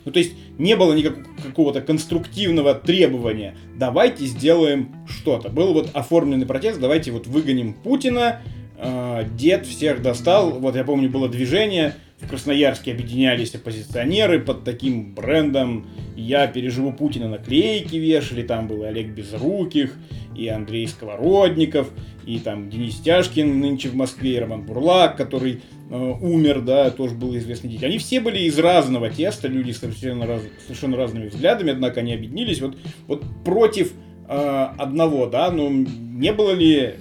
Ну, 0.06 0.12
то 0.12 0.20
есть, 0.20 0.34
не 0.58 0.76
было 0.76 0.94
никакого 0.94 1.26
какого-то 1.44 1.82
конструктивного 1.82 2.74
требования, 2.74 3.56
давайте 3.78 4.26
сделаем 4.26 4.96
что-то. 5.08 5.50
Был 5.50 5.74
вот 5.74 5.90
оформленный 5.94 6.46
протест, 6.46 6.80
давайте 6.80 7.12
вот 7.12 7.28
выгоним 7.28 7.74
Путина, 7.74 8.42
э, 8.78 9.26
дед 9.36 9.66
всех 9.66 10.02
достал, 10.02 10.52
вот 10.52 10.76
я 10.76 10.84
помню, 10.84 11.10
было 11.10 11.28
движение, 11.28 11.96
в 12.22 12.28
Красноярске 12.28 12.92
объединялись 12.92 13.56
оппозиционеры 13.56 14.40
под 14.40 14.64
таким 14.64 15.14
брендом 15.14 15.88
«Я 16.16 16.48
переживу 16.48 16.92
Путина» 16.92 17.30
наклейки 17.30 17.96
вешали, 17.96 18.44
там 18.44 18.68
был 18.68 18.84
Олег 18.84 19.08
Безруких, 19.08 19.96
и 20.36 20.48
Андрей 20.48 20.88
Сковородников, 20.88 21.90
и 22.26 22.40
там 22.40 22.70
Денис 22.70 22.96
Тяжкин 23.00 23.60
нынче 23.60 23.90
в 23.90 23.96
Москве, 23.96 24.36
и 24.36 24.40
Роман 24.40 24.64
Бурлак, 24.64 25.18
который 25.18 25.62
э, 25.90 25.96
умер, 26.22 26.62
да, 26.62 26.92
тоже 26.92 27.16
был 27.16 27.36
известный 27.38 27.70
деятель. 27.70 27.88
Они 27.88 27.98
все 27.98 28.20
были 28.20 28.40
из 28.40 28.58
разного 28.60 29.10
теста, 29.10 29.48
люди 29.48 29.72
с 29.72 29.80
совершенно, 29.80 30.26
раз- 30.28 30.44
совершенно 30.66 30.98
разными 30.98 31.28
взглядами, 31.28 31.72
однако 31.72 32.02
они 32.02 32.14
объединились 32.14 32.62
вот, 32.62 32.78
вот 33.08 33.24
против 33.44 33.94
э, 34.28 34.68
одного, 34.78 35.26
да, 35.26 35.52
но 35.52 35.70
не 35.70 36.32
было 36.32 36.52
ли 36.52 36.96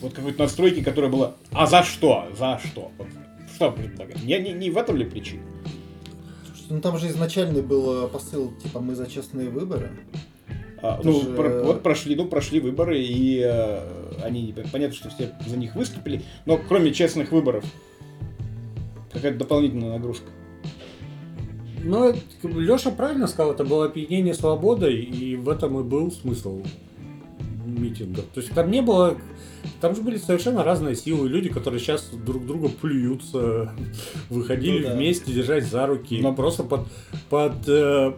вот 0.00 0.12
какой-то 0.12 0.42
настройки, 0.42 0.82
которая 0.82 1.10
была 1.10 1.36
«А 1.52 1.66
за 1.66 1.82
что? 1.82 2.28
За 2.38 2.60
что?» 2.64 2.92
Вот 2.98 3.08
что 3.58 3.72
предлагать? 3.72 4.22
Не, 4.22 4.38
не, 4.38 4.52
не 4.52 4.70
в 4.70 4.78
этом 4.78 4.96
ли 4.96 5.04
причина? 5.04 5.42
Слушайте, 6.46 6.74
Ну 6.74 6.80
там 6.80 6.96
же 6.96 7.08
изначальный 7.08 7.60
был 7.60 8.04
э, 8.04 8.08
посыл, 8.08 8.52
типа, 8.62 8.78
мы 8.78 8.94
за 8.94 9.06
честные 9.08 9.48
выборы. 9.48 9.90
А, 10.80 10.94
Это 10.98 11.08
ну, 11.08 11.20
же- 11.20 11.30
про- 11.34 11.62
вот 11.64 11.82
прошли, 11.82 12.14
ну, 12.14 12.26
прошли 12.26 12.60
выборы, 12.60 13.00
и 13.00 13.40
э, 13.44 14.20
они, 14.22 14.54
понятно, 14.72 14.94
что 14.94 15.10
все 15.10 15.32
за 15.44 15.56
них 15.56 15.74
выступили, 15.74 16.22
но 16.46 16.56
кроме 16.56 16.94
честных 16.94 17.32
выборов, 17.32 17.64
какая-то 19.12 19.38
дополнительная 19.38 19.94
нагрузка. 19.94 20.30
Ну, 21.82 22.14
Леша 22.44 22.92
правильно 22.92 23.26
сказал, 23.26 23.52
это 23.54 23.64
было 23.64 23.86
опьянение 23.86 24.34
свободой, 24.34 25.00
и 25.00 25.34
в 25.34 25.48
этом 25.48 25.80
и 25.80 25.82
был 25.82 26.12
смысл 26.12 26.62
митинга. 27.78 28.22
То 28.34 28.40
есть 28.40 28.52
там 28.52 28.70
не 28.70 28.82
было... 28.82 29.16
Там 29.80 29.94
же 29.96 30.02
были 30.02 30.18
совершенно 30.18 30.62
разные 30.62 30.94
силы, 30.94 31.28
люди, 31.28 31.48
которые 31.48 31.80
сейчас 31.80 32.08
друг 32.10 32.46
друга 32.46 32.68
плюются, 32.68 33.72
выходили 34.30 34.78
Ну 34.84 34.88
да. 34.88 34.94
вместе, 34.94 35.32
держась 35.32 35.64
за 35.66 35.86
руки, 35.86 36.18
Но- 36.22 36.32
просто 36.34 36.62
под, 36.62 36.86
под, 37.28 37.68
э, 37.68 38.12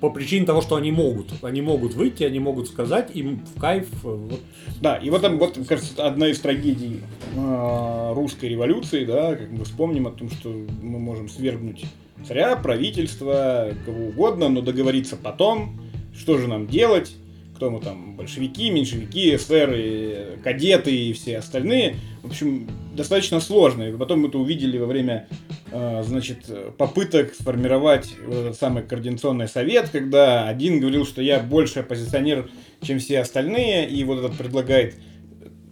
по 0.00 0.10
причине 0.10 0.44
того, 0.46 0.60
что 0.60 0.76
они 0.76 0.92
могут. 0.92 1.32
Они 1.42 1.62
могут 1.62 1.94
выйти, 1.94 2.24
они 2.24 2.38
могут 2.40 2.68
сказать, 2.68 3.10
им 3.14 3.42
в 3.54 3.58
кайф. 3.60 3.86
э, 4.04 4.08
Вот. 4.08 4.40
Да, 4.80 4.96
и 4.96 5.08
вот, 5.10 5.22
там, 5.22 5.38
вот 5.38 5.58
кажется, 5.66 6.06
одна 6.06 6.28
из 6.28 6.38
трагедий 6.40 7.00
э, 7.34 8.12
русской 8.14 8.46
революции, 8.50 9.04
да, 9.06 9.34
как 9.34 9.50
мы 9.50 9.64
вспомним 9.64 10.06
о 10.06 10.10
том, 10.10 10.28
что 10.30 10.50
мы 10.82 10.98
можем 10.98 11.28
свергнуть 11.30 11.84
царя, 12.26 12.56
правительство, 12.56 13.70
кого 13.86 14.06
угодно, 14.08 14.48
но 14.48 14.60
договориться 14.60 15.16
потом, 15.16 15.80
что 16.16 16.38
же 16.38 16.48
нам 16.48 16.66
делать, 16.66 17.14
кто 17.56 17.70
мы 17.70 17.80
там, 17.80 18.16
большевики, 18.16 18.70
меньшевики, 18.70 19.34
эсеры, 19.34 20.38
кадеты 20.44 20.94
и 20.94 21.12
все 21.14 21.38
остальные. 21.38 21.96
В 22.22 22.26
общем, 22.26 22.68
достаточно 22.94 23.40
сложно. 23.40 23.84
И 23.84 23.96
потом 23.96 24.20
мы 24.20 24.28
это 24.28 24.38
увидели 24.38 24.76
во 24.76 24.86
время, 24.86 25.26
э, 25.72 26.02
значит, 26.04 26.50
попыток 26.76 27.34
сформировать 27.34 28.10
вот 28.26 28.36
этот 28.36 28.56
самый 28.56 28.82
координационный 28.82 29.48
совет, 29.48 29.88
когда 29.88 30.46
один 30.46 30.80
говорил, 30.80 31.06
что 31.06 31.22
я 31.22 31.40
больше 31.40 31.80
оппозиционер, 31.80 32.50
чем 32.82 32.98
все 32.98 33.20
остальные, 33.20 33.88
и 33.88 34.04
вот 34.04 34.18
этот 34.18 34.36
предлагает 34.36 34.94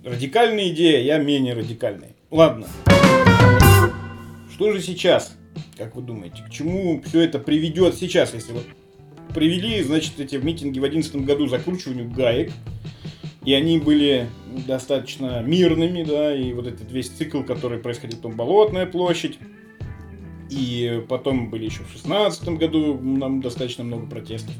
радикальные 0.04 0.70
идеи, 0.70 0.96
а 0.96 1.00
я 1.00 1.18
менее 1.18 1.54
радикальный. 1.54 2.16
Ладно. 2.30 2.66
Что 4.54 4.72
же 4.72 4.80
сейчас, 4.80 5.36
как 5.76 5.96
вы 5.96 6.02
думаете, 6.02 6.42
к 6.46 6.50
чему 6.50 7.02
все 7.04 7.20
это 7.20 7.38
приведет 7.38 7.96
сейчас, 7.96 8.32
если 8.32 8.52
вот 8.52 8.64
привели, 9.34 9.82
значит, 9.82 10.18
эти 10.18 10.36
митинги 10.36 10.78
в 10.78 10.82
2011 10.82 11.16
году 11.24 11.46
закручиванию 11.46 12.10
гаек, 12.10 12.52
и 13.44 13.52
они 13.52 13.78
были 13.78 14.26
достаточно 14.66 15.42
мирными, 15.42 16.02
да, 16.02 16.34
и 16.34 16.52
вот 16.52 16.66
этот 16.66 16.90
весь 16.90 17.08
цикл, 17.08 17.42
который 17.42 17.78
происходил, 17.78 18.18
там 18.18 18.32
Болотная 18.32 18.86
площадь, 18.86 19.38
и 20.50 21.02
потом 21.08 21.50
были 21.50 21.64
еще 21.64 21.82
в 21.82 21.92
2016 21.92 22.48
году 22.50 22.98
нам 23.00 23.40
достаточно 23.40 23.84
много 23.84 24.06
протестов. 24.06 24.54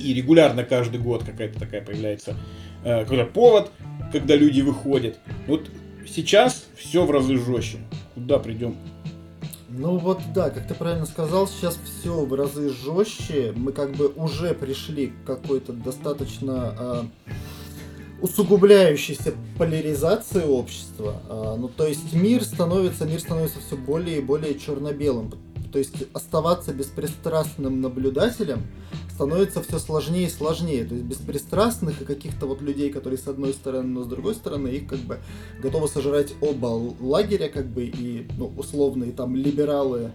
И 0.00 0.14
регулярно 0.14 0.64
каждый 0.64 1.00
год 1.00 1.22
какая-то 1.22 1.60
такая 1.60 1.80
появляется 1.80 2.36
э, 2.84 3.02
какой-то 3.04 3.26
повод, 3.26 3.70
когда 4.10 4.34
люди 4.34 4.60
выходят. 4.60 5.18
Вот 5.46 5.70
сейчас 6.06 6.66
все 6.76 7.04
в 7.04 7.10
разы 7.10 7.36
жестче. 7.36 7.78
Куда 8.14 8.38
придем? 8.38 8.74
Ну 9.74 9.96
вот 9.96 10.20
да, 10.34 10.50
как 10.50 10.66
ты 10.68 10.74
правильно 10.74 11.06
сказал, 11.06 11.48
сейчас 11.48 11.78
все 11.84 12.26
в 12.26 12.34
разы 12.34 12.68
жестче. 12.68 13.54
Мы 13.56 13.72
как 13.72 13.92
бы 13.92 14.08
уже 14.08 14.52
пришли 14.52 15.08
к 15.08 15.26
какой-то 15.26 15.72
достаточно 15.72 16.54
а, 16.78 17.06
усугубляющейся 18.20 19.32
поляризации 19.56 20.44
общества. 20.44 21.22
А, 21.26 21.56
ну 21.56 21.68
то 21.68 21.86
есть 21.86 22.12
мир 22.12 22.44
становится, 22.44 23.06
мир 23.06 23.20
становится 23.20 23.60
все 23.60 23.76
более 23.76 24.18
и 24.18 24.22
более 24.22 24.58
черно-белым. 24.58 25.32
То 25.72 25.78
есть 25.78 25.94
оставаться 26.12 26.74
беспристрастным 26.74 27.80
наблюдателем 27.80 28.66
становится 29.22 29.62
все 29.62 29.78
сложнее 29.78 30.26
и 30.26 30.30
сложнее. 30.30 30.84
То 30.84 30.94
есть 30.94 31.06
беспристрастных 31.06 32.02
и 32.02 32.04
каких-то 32.04 32.46
вот 32.46 32.60
людей, 32.60 32.90
которые 32.90 33.18
с 33.18 33.28
одной 33.28 33.52
стороны, 33.52 33.88
но 33.88 34.02
с 34.02 34.06
другой 34.08 34.34
стороны, 34.34 34.68
их 34.68 34.88
как 34.88 34.98
бы 34.98 35.18
готовы 35.60 35.86
сожрать 35.88 36.34
оба 36.40 36.66
лагеря, 37.00 37.48
как 37.48 37.66
бы, 37.66 37.84
и, 37.84 38.26
ну, 38.36 38.52
условные 38.56 39.12
там 39.12 39.36
либералы. 39.36 40.10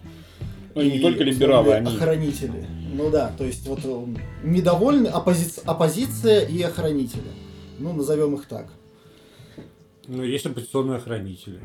Ну, 0.76 0.82
и 0.82 0.92
не 0.92 1.00
только 1.00 1.24
либералы, 1.24 1.74
они... 1.74 1.96
Охранители. 1.96 2.68
Ну 2.94 3.10
да, 3.10 3.32
то 3.38 3.46
есть 3.46 3.66
вот 3.68 3.80
э, 3.84 4.06
недовольны 4.44 5.08
оппози- 5.08 5.62
оппозиция 5.66 6.42
и 6.42 6.62
охранители. 6.62 7.32
Ну, 7.80 7.94
назовем 7.94 8.36
их 8.36 8.46
так. 8.46 8.68
Ну, 10.08 10.24
есть 10.24 10.46
оппозиционные 10.46 10.98
охранители. 10.98 11.62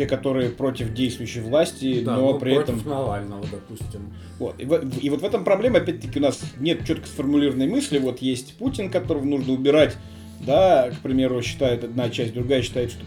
Те, 0.00 0.06
которые 0.06 0.48
против 0.48 0.94
действующей 0.94 1.42
власти, 1.42 2.00
Да, 2.02 2.16
но 2.16 2.32
ну, 2.32 2.38
при 2.38 2.54
против 2.54 2.78
этом... 2.78 2.88
Навального, 2.88 3.44
допустим. 3.52 4.10
Вот. 4.38 4.58
И, 4.58 4.62
и 4.62 5.10
вот 5.10 5.20
в 5.20 5.24
этом 5.26 5.44
проблема, 5.44 5.76
опять-таки, 5.76 6.18
у 6.18 6.22
нас 6.22 6.40
нет 6.58 6.86
четко 6.86 7.06
сформулированной 7.06 7.66
мысли. 7.66 7.98
Вот 7.98 8.22
есть 8.22 8.54
Путин, 8.54 8.90
которого 8.90 9.24
нужно 9.24 9.52
убирать, 9.52 9.98
да, 10.40 10.88
к 10.90 11.00
примеру, 11.00 11.42
считает 11.42 11.84
одна 11.84 12.08
часть, 12.08 12.32
другая 12.32 12.62
считает, 12.62 12.92
что 12.92 13.04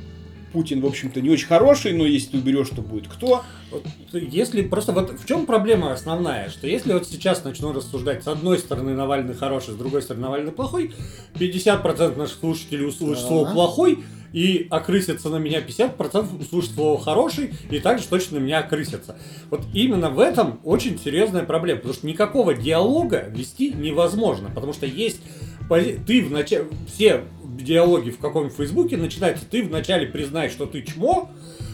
Путин, 0.52 0.82
в 0.82 0.86
общем-то, 0.86 1.20
не 1.20 1.32
очень 1.32 1.48
хороший, 1.48 1.94
но 1.94 2.06
если 2.06 2.34
ты 2.34 2.38
уберешь, 2.38 2.70
то 2.70 2.84
будет 2.84 3.08
кто? 3.08 3.42
Вот, 3.72 3.84
если 4.12 4.62
просто 4.62 4.92
вот 4.92 5.20
в 5.20 5.26
чем 5.26 5.48
проблема 5.48 5.94
основная, 5.94 6.52
что 6.52 6.68
если 6.68 6.94
вот 6.94 7.08
сейчас 7.08 7.44
начну 7.44 7.74
рассуждать, 7.74 8.24
с 8.24 8.28
одной 8.28 8.60
стороны 8.60 8.94
Навальный 8.94 9.34
хороший, 9.34 9.74
с 9.74 9.78
другой 9.78 10.04
стороны 10.04 10.26
Навальный 10.26 10.52
плохой, 10.52 10.94
50% 11.34 12.16
наших 12.20 12.38
слушателей 12.38 12.86
услышат 12.86 13.26
слово 13.26 13.52
плохой 13.52 14.04
и 14.34 14.68
окрысятся 14.70 15.30
на 15.30 15.38
меня, 15.38 15.62
50% 15.62 16.42
услышат 16.42 16.72
слово 16.72 17.00
хороший 17.00 17.54
и 17.70 17.80
также 17.80 18.08
точно 18.08 18.40
на 18.40 18.44
меня 18.44 18.60
окрысятся. 18.60 19.16
Вот 19.50 19.62
именно 19.74 20.10
в 20.10 20.20
этом 20.20 20.60
очень 20.64 21.00
серьезная 21.00 21.44
проблема, 21.44 21.78
потому 21.78 21.94
что 21.94 22.08
никакого 22.08 22.54
диалога 22.54 23.30
вести 23.30 23.72
невозможно, 23.72 24.50
потому 24.54 24.74
что 24.74 24.86
есть 24.86 25.22
ты 25.70 26.24
в 26.24 26.32
начале, 26.32 26.68
все 26.94 27.24
диалоги 27.58 28.10
в 28.10 28.18
каком-нибудь 28.18 28.58
фейсбуке 28.58 28.98
начинаются, 28.98 29.46
ты 29.46 29.64
вначале 29.64 30.08
признай, 30.08 30.50
что 30.50 30.66
ты 30.66 30.82
чмо, 30.82 31.30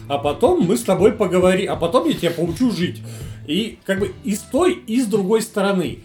а 0.09 0.17
потом 0.17 0.61
мы 0.61 0.75
с 0.75 0.83
тобой 0.83 1.13
поговорим, 1.13 1.71
а 1.71 1.75
потом 1.75 2.07
я 2.07 2.13
тебя 2.13 2.31
поучу 2.31 2.71
жить. 2.71 3.01
И 3.47 3.79
как 3.85 3.99
бы 3.99 4.11
и 4.23 4.35
с 4.35 4.39
той, 4.41 4.73
и 4.73 5.01
с 5.01 5.05
другой 5.05 5.41
стороны. 5.41 5.99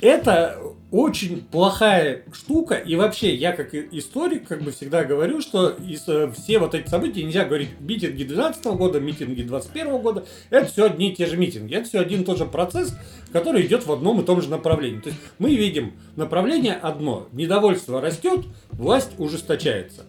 Это 0.00 0.58
очень 0.92 1.42
плохая 1.50 2.22
штука. 2.32 2.74
И 2.74 2.94
вообще, 2.96 3.34
я 3.34 3.52
как 3.52 3.74
историк 3.74 4.46
как 4.46 4.62
бы 4.62 4.72
всегда 4.72 5.04
говорю, 5.04 5.40
что 5.40 5.70
из, 5.70 6.06
э, 6.06 6.30
все 6.32 6.58
вот 6.58 6.74
эти 6.74 6.86
события 6.86 7.24
нельзя 7.24 7.46
говорить 7.46 7.70
митинги 7.80 8.24
12 8.24 8.64
года, 8.76 9.00
митинги 9.00 9.42
21 9.42 9.98
года. 10.02 10.26
Это 10.50 10.66
все 10.66 10.84
одни 10.84 11.10
и 11.10 11.16
те 11.16 11.24
же 11.24 11.38
митинги. 11.38 11.74
Это 11.74 11.88
все 11.88 11.98
один 11.98 12.20
и 12.20 12.24
тот 12.24 12.36
же 12.36 12.44
процесс, 12.44 12.94
который 13.32 13.66
идет 13.66 13.86
в 13.86 13.92
одном 13.92 14.20
и 14.20 14.24
том 14.24 14.42
же 14.42 14.50
направлении. 14.50 15.00
То 15.00 15.08
есть 15.08 15.20
мы 15.38 15.56
видим 15.56 15.94
направление 16.14 16.74
одно. 16.74 17.26
Недовольство 17.32 18.02
растет, 18.02 18.44
власть 18.70 19.12
ужесточается. 19.16 20.04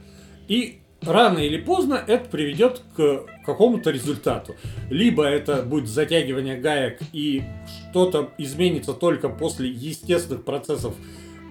И 0.50 0.82
рано 1.06 1.39
или 1.39 1.58
поздно 1.58 2.02
это 2.06 2.30
приведет 2.30 2.82
к 2.96 3.26
какому-то 3.46 3.92
результату. 3.92 4.56
Либо 4.89 5.26
это 5.26 5.63
будет 5.63 5.88
затягивание 5.88 6.58
гаек 6.58 7.00
и 7.12 7.44
что-то 7.89 8.32
изменится 8.38 8.94
только 8.94 9.30
после 9.30 9.70
естественных 9.70 10.44
процессов 10.44 10.96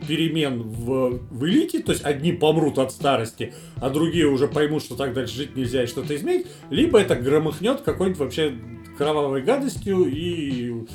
перемен 0.07 0.63
в, 0.63 1.21
в 1.31 1.47
элите, 1.47 1.81
то 1.81 1.93
есть 1.93 2.05
одни 2.05 2.33
помрут 2.33 2.79
от 2.79 2.93
старости, 2.93 3.55
а 3.77 3.91
другие 3.91 4.27
уже 4.27 4.49
поймут, 4.49 4.83
что 4.83 4.97
так 4.97 5.15
дальше 5.15 5.37
жить 5.37 5.57
нельзя 5.57 5.85
и 5.85 5.87
что-то 5.87 6.17
изменить, 6.17 6.47
либо 6.71 6.99
это 6.99 7.15
громыхнет 7.15 7.83
какой-нибудь 7.83 8.19
вообще 8.19 8.55
кровавой 8.99 9.43
гадостью 9.43 10.05
и 10.07 10.87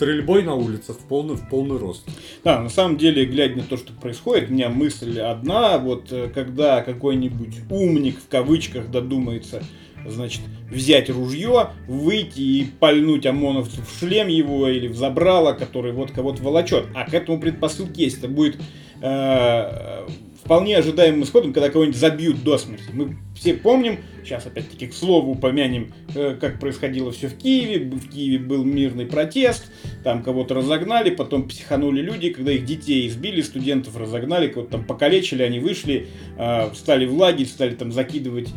стрельбой 0.00 0.42
на 0.42 0.54
улицах 0.54 0.96
в 0.96 1.04
полный, 1.06 1.36
в 1.36 1.46
полный 1.48 1.76
рост. 1.76 2.08
Да, 2.42 2.60
на 2.60 2.70
самом 2.70 2.96
деле, 2.96 3.26
глядя 3.26 3.56
на 3.56 3.62
то, 3.62 3.76
что 3.76 3.92
происходит, 3.92 4.48
у 4.48 4.54
меня 4.54 4.70
мысль 4.70 5.20
одна, 5.20 5.76
вот 5.76 6.10
э, 6.10 6.30
когда 6.34 6.80
какой-нибудь 6.80 7.58
умник 7.68 8.18
в 8.18 8.28
кавычках 8.28 8.90
додумается 8.90 9.62
значит, 10.06 10.40
взять 10.70 11.10
ружье, 11.10 11.72
выйти 11.86 12.40
и 12.40 12.64
пальнуть 12.64 13.26
ОМОНовцу 13.26 13.82
в 13.82 13.98
шлем 13.98 14.28
его 14.28 14.68
или 14.68 14.88
в 14.88 14.96
забрало, 14.96 15.52
который 15.52 15.92
вот 15.92 16.12
кого-то 16.12 16.42
волочет. 16.42 16.86
А 16.94 17.04
к 17.04 17.12
этому 17.12 17.38
предпосылки 17.38 18.00
есть. 18.00 18.18
Это 18.18 18.28
будет 18.28 18.56
э, 19.02 20.06
вполне 20.42 20.78
ожидаемым 20.78 21.24
исходом, 21.24 21.52
когда 21.52 21.68
кого-нибудь 21.68 21.98
забьют 21.98 22.42
до 22.42 22.56
смерти. 22.56 22.88
Мы 22.94 23.18
все 23.40 23.54
помним, 23.54 24.00
сейчас 24.22 24.46
опять-таки 24.46 24.86
к 24.86 24.94
слову 24.94 25.32
упомянем, 25.32 25.94
э, 26.14 26.36
как 26.38 26.60
происходило 26.60 27.10
все 27.10 27.28
в 27.28 27.38
Киеве. 27.38 27.86
В 27.86 28.10
Киеве 28.10 28.38
был 28.38 28.64
мирный 28.64 29.06
протест, 29.06 29.72
там 30.04 30.22
кого-то 30.22 30.54
разогнали, 30.54 31.08
потом 31.08 31.48
психанули 31.48 32.02
люди, 32.02 32.28
когда 32.30 32.52
их 32.52 32.66
детей 32.66 33.08
избили, 33.08 33.40
студентов 33.40 33.96
разогнали, 33.96 34.48
кого-то 34.48 34.72
там 34.72 34.84
покалечили, 34.84 35.42
они 35.42 35.58
вышли, 35.58 36.08
э, 36.36 36.70
встали 36.72 37.06
в 37.06 37.14
лагерь, 37.14 37.46
стали 37.46 37.74
там 37.74 37.92
закидывать 37.92 38.50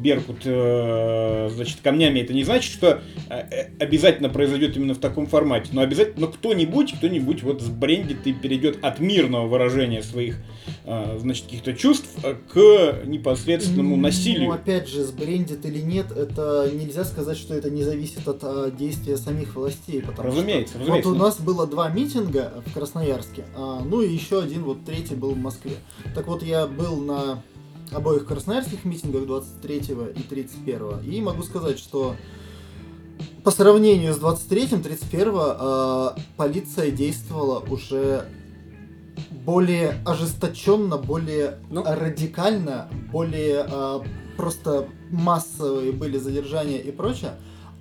Беркут 0.00 0.42
э, 0.44 1.48
значит, 1.52 1.78
камнями. 1.82 2.20
Это 2.20 2.32
не 2.34 2.44
значит, 2.44 2.72
что 2.72 3.02
обязательно 3.80 4.28
произойдет 4.28 4.76
именно 4.76 4.94
в 4.94 4.98
таком 4.98 5.26
формате, 5.26 5.70
но 5.72 5.80
обязательно, 5.80 6.26
но 6.26 6.28
кто-нибудь, 6.28 6.94
кто-нибудь 6.94 7.42
вот 7.42 7.62
сбрендит 7.62 8.26
и 8.26 8.32
перейдет 8.32 8.78
от 8.82 9.00
мирного 9.00 9.46
выражения 9.46 10.02
своих 10.02 10.36
значит, 10.84 11.44
каких-то 11.44 11.72
чувств 11.74 12.08
к 12.52 13.02
непосредственному 13.04 13.87
этому 13.88 14.02
насилию. 14.02 14.48
Ну, 14.48 14.52
опять 14.52 14.88
же, 14.88 15.04
сбрендит 15.04 15.64
или 15.64 15.80
нет, 15.80 16.10
это 16.12 16.70
нельзя 16.72 17.04
сказать, 17.04 17.36
что 17.36 17.54
это 17.54 17.70
не 17.70 17.82
зависит 17.82 18.26
от 18.28 18.40
а, 18.42 18.70
действия 18.70 19.16
самих 19.16 19.56
властей. 19.56 20.02
Потому 20.02 20.28
разумеется, 20.28 20.74
что 20.74 20.80
разумеется. 20.80 21.08
Вот 21.08 21.16
у 21.16 21.18
нас 21.18 21.40
было 21.40 21.66
два 21.66 21.88
митинга 21.88 22.62
в 22.66 22.74
Красноярске, 22.74 23.44
а, 23.56 23.82
ну 23.84 24.02
и 24.02 24.12
еще 24.12 24.40
один, 24.40 24.64
вот 24.64 24.84
третий 24.84 25.14
был 25.14 25.32
в 25.32 25.38
Москве. 25.38 25.76
Так 26.14 26.26
вот, 26.26 26.42
я 26.42 26.66
был 26.66 26.96
на 26.96 27.42
обоих 27.92 28.26
красноярских 28.26 28.84
митингах 28.84 29.26
23 29.26 29.76
и 30.16 30.22
31 30.28 31.00
и 31.00 31.20
могу 31.20 31.42
сказать, 31.42 31.78
что 31.78 32.16
по 33.42 33.50
сравнению 33.50 34.12
с 34.12 34.18
23-м, 34.18 34.82
31 34.82 35.32
э, 35.34 36.08
полиция 36.36 36.90
действовала 36.90 37.60
уже 37.60 38.26
более 39.30 39.94
ожесточенно, 40.04 40.96
более 40.96 41.58
ну. 41.70 41.82
радикально, 41.84 42.88
более 43.12 43.66
э, 43.68 44.00
просто 44.36 44.88
массовые 45.10 45.92
были 45.92 46.18
задержания 46.18 46.78
и 46.78 46.90
прочее. 46.90 47.32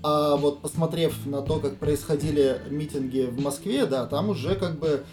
А 0.04 0.36
вот 0.36 0.62
посмотрев 0.62 1.13
на 1.26 1.41
то, 1.41 1.60
как 1.60 1.78
происходили 1.78 2.62
митинги 2.69 3.28
в 3.30 3.41
Москве, 3.41 3.86
да, 3.86 4.06
там 4.06 4.30
уже 4.30 4.56
как 4.56 4.80
бы 4.80 5.04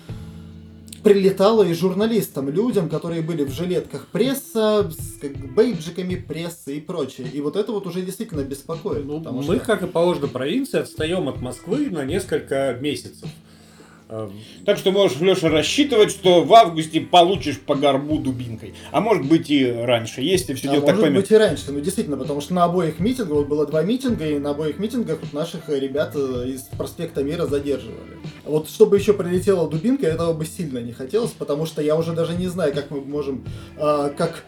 прилетало 1.05 1.63
и 1.63 1.75
журналистам, 1.75 2.49
людям, 2.49 2.89
которые 2.89 3.21
были 3.21 3.45
в 3.45 3.53
жилетках 3.53 4.07
пресса, 4.07 4.91
с 4.91 5.19
как, 5.21 5.37
бейджиками 5.55 6.17
прессы 6.17 6.79
и 6.79 6.81
прочее. 6.81 7.29
И 7.33 7.41
вот 7.41 7.57
это 7.57 7.73
вот 7.73 7.87
уже 7.87 8.01
действительно 8.03 8.41
беспокоит. 8.41 9.05
Ну, 9.05 9.21
мы, 9.21 9.43
что... 9.43 9.59
как 9.61 9.83
и 9.83 9.87
положено 9.87 10.29
провинции, 10.29 10.81
отстаем 10.81 11.29
от 11.29 11.41
Москвы 11.41 11.91
на 11.91 12.05
несколько 12.05 12.77
месяцев. 12.81 13.29
Так 14.65 14.79
что 14.79 14.93
можешь, 14.93 15.19
Леша, 15.21 15.49
рассчитывать, 15.49 16.11
что 16.11 16.43
в 16.43 16.53
августе 16.55 17.01
получишь 17.01 17.59
по 17.59 17.75
горбу 17.75 18.19
дубинкой. 18.19 18.75
А 18.91 19.01
может 19.01 19.27
быть 19.27 19.51
и 19.51 19.71
раньше, 19.71 20.21
если 20.21 20.55
все 20.55 20.69
а 20.69 20.73
дело 20.73 20.87
так 20.87 20.97
может 20.97 21.15
быть 21.15 21.31
и 21.31 21.37
раньше, 21.37 21.73
ну 21.73 21.81
действительно, 21.81 22.17
потому 22.17 22.41
что 22.41 22.55
на 22.55 22.65
обоих 22.65 23.01
митингах, 23.01 23.37
вот 23.39 23.49
было 23.49 23.67
два 23.67 23.83
митинга, 23.83 24.27
и 24.27 24.39
на 24.39 24.51
обоих 24.51 24.79
митингах 24.79 25.19
вот 25.21 25.33
наших 25.33 25.69
ребят 25.69 26.13
э, 26.15 26.49
из 26.49 26.63
проспекта 26.63 27.23
Мира 27.23 27.47
задерживали. 27.47 28.19
Вот 28.45 28.69
чтобы 28.69 28.99
еще 28.99 29.15
прилетела 29.15 29.69
дубинка, 29.69 30.07
этого 30.07 30.35
бы 30.35 30.45
сильно 30.45 30.79
не 30.79 30.93
хотелось, 30.93 31.33
потому 31.33 31.65
что 31.67 31.81
я 31.81 31.97
уже 31.97 32.13
даже 32.13 32.35
не 32.35 32.49
знаю, 32.49 32.75
как 32.75 32.91
мы 32.91 33.01
можем, 33.01 33.45
э, 33.77 34.13
как 34.17 34.45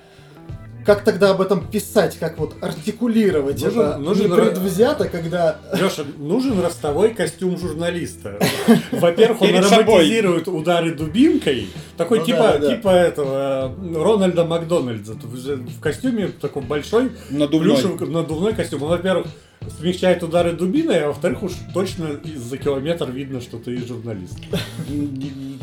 как 0.87 1.03
тогда 1.03 1.31
об 1.31 1.40
этом 1.40 1.66
писать, 1.66 2.16
как 2.18 2.38
вот 2.38 2.55
артикулировать? 2.61 3.61
Нужен, 3.62 3.81
это 3.81 3.99
нужен 3.99 4.31
непредвзято, 4.31 5.09
когда... 5.09 5.59
Леша, 5.72 6.05
нужен 6.16 6.61
ростовой 6.61 7.12
костюм 7.12 7.59
журналиста. 7.59 8.38
Во-первых, 8.92 9.42
он 9.42 9.49
романтизирует 9.57 10.46
удары 10.46 10.94
дубинкой, 10.94 11.68
такой 11.96 12.20
ну, 12.20 12.25
типа, 12.25 12.59
да, 12.61 12.68
типа 12.68 12.88
этого 12.88 13.75
Рональда 13.94 14.44
Макдональдса, 14.44 15.14
в 15.14 15.81
костюме 15.81 16.29
такой 16.29 16.62
большой, 16.62 17.11
надувной, 17.31 17.83
надувной 18.07 18.55
костюм. 18.55 18.85
Он, 18.85 18.90
во-первых, 18.90 19.27
смягчает 19.79 20.23
удары 20.23 20.53
дубиной, 20.53 21.05
а 21.05 21.09
во-вторых, 21.09 21.42
уж 21.42 21.53
точно 21.75 22.21
за 22.25 22.57
километр 22.59 23.11
видно, 23.11 23.40
что 23.40 23.59
ты 23.59 23.77
журналист. 23.85 24.38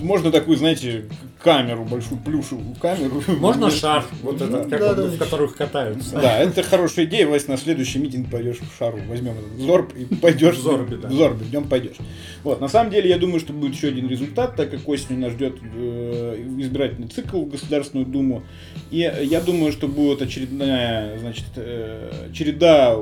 Можно 0.01 0.31
такую, 0.31 0.57
знаете, 0.57 1.05
камеру, 1.41 1.85
большую 1.85 2.19
плюшевую 2.19 2.75
камеру. 2.75 3.21
Можно 3.39 3.69
шар, 3.69 4.05
вот 4.21 4.41
этот, 4.41 4.69
как 4.69 4.79
да. 4.79 4.93
в 4.93 5.17
которых 5.17 5.55
катаются. 5.55 6.19
Да, 6.19 6.39
это 6.39 6.63
хорошая 6.63 7.05
идея, 7.05 7.27
Вась, 7.27 7.47
на 7.47 7.57
следующий 7.57 7.99
митинг 7.99 8.29
пойдешь 8.29 8.57
в 8.59 8.77
шару, 8.77 8.99
возьмем 9.07 9.33
этот 9.33 9.59
зорб 9.59 9.93
и 9.95 10.05
пойдешь. 10.15 10.55
В 10.55 10.61
зорбе, 10.61 10.97
да. 10.97 11.07
В 11.07 11.13
зорбе, 11.13 11.45
днем 11.45 11.67
пойдешь. 11.67 11.97
Вот, 12.43 12.59
на 12.59 12.67
самом 12.67 12.91
деле, 12.91 13.09
я 13.09 13.17
думаю, 13.17 13.39
что 13.39 13.53
будет 13.53 13.73
еще 13.73 13.89
один 13.89 14.07
результат, 14.07 14.55
так 14.55 14.71
как 14.71 14.87
осенью 14.87 15.21
нас 15.21 15.33
ждет 15.33 15.55
э, 15.61 16.45
избирательный 16.59 17.07
цикл 17.07 17.43
в 17.43 17.49
Государственную 17.49 18.05
Думу. 18.05 18.43
И 18.91 18.97
я 18.97 19.41
думаю, 19.41 19.71
что 19.71 19.87
будет 19.87 20.21
очередная, 20.21 21.17
значит, 21.19 21.45
э, 21.55 22.29
череда 22.33 22.97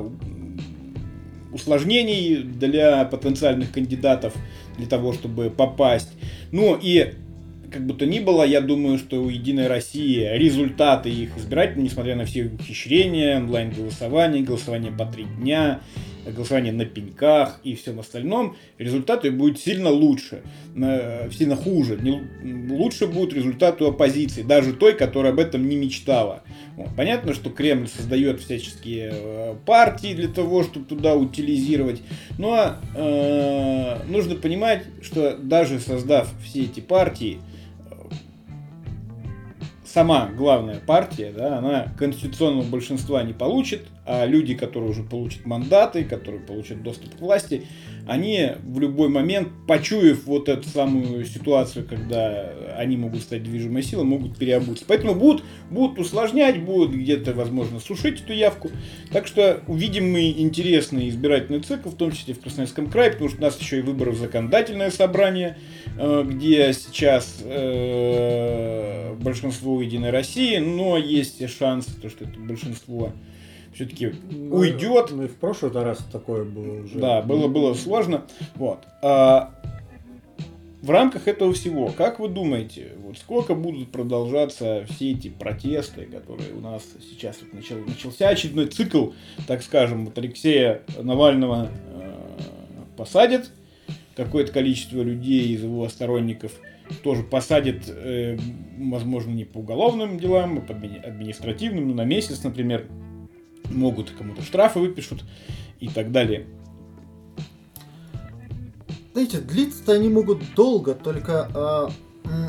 усложнений 1.52 2.42
для 2.42 3.04
потенциальных 3.04 3.72
кандидатов 3.72 4.34
для 4.76 4.86
того, 4.86 5.12
чтобы 5.12 5.50
попасть. 5.50 6.12
Ну 6.50 6.78
и 6.80 7.14
как 7.70 7.86
бы 7.86 7.94
то 7.94 8.06
ни 8.06 8.20
было, 8.20 8.44
я 8.44 8.60
думаю, 8.60 8.98
что 8.98 9.22
у 9.22 9.28
Единой 9.28 9.66
России 9.66 10.28
результаты 10.36 11.08
их 11.08 11.36
избирательных, 11.38 11.90
несмотря 11.90 12.16
на 12.16 12.26
все 12.26 12.44
ухищрения, 12.44 13.38
онлайн-голосование, 13.38 14.42
голосование 14.42 14.92
по 14.92 15.06
три 15.06 15.24
дня, 15.24 15.80
голосование 16.26 16.72
на 16.72 16.84
пеньках 16.84 17.60
и 17.64 17.74
всем 17.74 18.00
остальном, 18.00 18.56
результаты 18.78 19.30
будут 19.30 19.58
сильно 19.58 19.90
лучше, 19.90 20.42
сильно 20.74 21.56
хуже. 21.56 21.98
Лучше 22.70 23.06
будут 23.06 23.32
результаты 23.32 23.84
оппозиции, 23.84 24.42
даже 24.42 24.72
той, 24.72 24.94
которая 24.94 25.32
об 25.32 25.38
этом 25.38 25.68
не 25.68 25.76
мечтала. 25.76 26.42
Понятно, 26.96 27.34
что 27.34 27.50
Кремль 27.50 27.88
создает 27.88 28.40
всяческие 28.40 29.10
э, 29.12 29.54
партии 29.66 30.14
для 30.14 30.28
того, 30.28 30.62
чтобы 30.62 30.86
туда 30.86 31.14
утилизировать, 31.14 32.02
но 32.38 32.76
э, 32.94 33.98
нужно 34.08 34.36
понимать, 34.36 34.84
что 35.02 35.36
даже 35.36 35.80
создав 35.80 36.32
все 36.42 36.62
эти 36.62 36.80
партии, 36.80 37.40
сама 39.84 40.30
главная 40.34 40.80
партия, 40.80 41.32
да, 41.36 41.58
она 41.58 41.92
конституционного 41.98 42.64
большинства 42.64 43.22
не 43.22 43.34
получит, 43.34 43.82
а 44.04 44.26
люди, 44.26 44.54
которые 44.54 44.90
уже 44.90 45.04
получат 45.04 45.46
мандаты, 45.46 46.04
которые 46.04 46.40
получат 46.40 46.82
доступ 46.82 47.14
к 47.14 47.20
власти, 47.20 47.66
они 48.06 48.50
в 48.64 48.80
любой 48.80 49.08
момент, 49.08 49.48
почуяв 49.68 50.24
вот 50.24 50.48
эту 50.48 50.68
самую 50.68 51.24
ситуацию, 51.24 51.86
когда 51.86 52.52
они 52.76 52.96
могут 52.96 53.22
стать 53.22 53.44
движимой 53.44 53.84
силой, 53.84 54.04
могут 54.04 54.36
переобуться. 54.36 54.84
Поэтому 54.88 55.14
будут, 55.14 55.44
будут 55.70 56.00
усложнять, 56.00 56.60
будут 56.64 56.92
где-то, 56.92 57.32
возможно, 57.32 57.78
сушить 57.78 58.20
эту 58.22 58.32
явку. 58.32 58.70
Так 59.12 59.28
что 59.28 59.62
увидим 59.68 60.10
мы 60.10 60.30
интересный 60.30 61.08
избирательный 61.08 61.60
цикл, 61.60 61.90
в 61.90 61.96
том 61.96 62.10
числе 62.10 62.34
в 62.34 62.40
Красноярском 62.40 62.90
крае, 62.90 63.12
потому 63.12 63.30
что 63.30 63.38
у 63.38 63.42
нас 63.42 63.60
еще 63.60 63.78
и 63.78 63.82
выборы 63.82 64.10
в 64.10 64.16
законодательное 64.16 64.90
собрание, 64.90 65.58
э, 65.96 66.24
где 66.26 66.72
сейчас 66.72 67.40
э, 67.44 69.14
большинство 69.20 69.80
Единой 69.80 70.10
России, 70.10 70.58
но 70.58 70.96
есть 70.98 71.48
шанс, 71.56 71.86
то, 71.86 72.10
что 72.10 72.24
это 72.24 72.38
большинство 72.40 73.12
все-таки 73.74 74.14
ну, 74.30 74.56
уйдет. 74.56 75.10
Ну 75.10 75.24
и 75.24 75.28
в 75.28 75.36
прошлый 75.36 75.72
раз 75.72 75.98
такое 76.10 76.44
было 76.44 76.82
уже. 76.84 76.98
Да, 76.98 77.22
было, 77.22 77.48
было 77.48 77.74
сложно. 77.74 78.26
Вот. 78.54 78.80
А, 79.02 79.54
в 80.82 80.90
рамках 80.90 81.28
этого 81.28 81.52
всего, 81.52 81.92
как 81.96 82.18
вы 82.18 82.28
думаете, 82.28 82.92
вот 83.04 83.16
сколько 83.16 83.54
будут 83.54 83.92
продолжаться 83.92 84.84
все 84.90 85.12
эти 85.12 85.28
протесты, 85.28 86.06
которые 86.06 86.52
у 86.54 86.60
нас 86.60 86.82
сейчас 87.00 87.38
вот 87.40 87.52
начал, 87.54 87.76
начался 87.78 88.28
очередной 88.28 88.66
цикл, 88.66 89.10
так 89.46 89.62
скажем, 89.62 90.06
вот 90.06 90.18
Алексея 90.18 90.82
Навального 91.00 91.68
э, 91.86 92.12
посадят, 92.96 93.50
какое-то 94.16 94.52
количество 94.52 95.02
людей 95.02 95.54
из 95.54 95.62
его 95.62 95.88
сторонников 95.88 96.52
тоже 97.04 97.22
посадят, 97.22 97.84
э, 97.86 98.36
возможно, 98.76 99.30
не 99.30 99.44
по 99.44 99.58
уголовным 99.58 100.18
делам, 100.18 100.58
а 100.58 100.60
по 100.60 100.74
административным, 100.74 101.88
ну, 101.88 101.94
на 101.94 102.04
месяц, 102.04 102.42
например, 102.42 102.86
могут 103.70 104.10
кому-то 104.10 104.42
штрафы 104.42 104.80
выпишут 104.80 105.24
и 105.80 105.88
так 105.88 106.12
далее. 106.12 106.46
Знаете, 109.12 109.38
длиться-то 109.38 109.92
они 109.92 110.08
могут 110.08 110.54
долго, 110.54 110.94
только 110.94 111.48
а, 111.54 111.90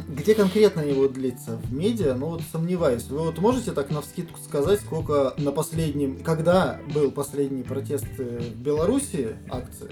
где 0.07 0.35
конкретно 0.35 0.81
они 0.83 0.93
будут 0.93 1.13
длиться? 1.13 1.57
В 1.57 1.73
медиа? 1.73 2.13
Ну 2.13 2.27
вот 2.27 2.41
сомневаюсь. 2.51 3.03
Вы 3.07 3.19
вот 3.19 3.39
можете 3.39 3.71
так 3.71 3.89
на 3.89 4.01
вскидку 4.01 4.39
сказать, 4.39 4.79
сколько 4.79 5.33
на 5.37 5.51
последнем, 5.51 6.23
когда 6.23 6.79
был 6.93 7.11
последний 7.11 7.63
протест 7.63 8.05
э, 8.17 8.39
в 8.39 8.61
Беларуси 8.61 9.35
акции? 9.49 9.89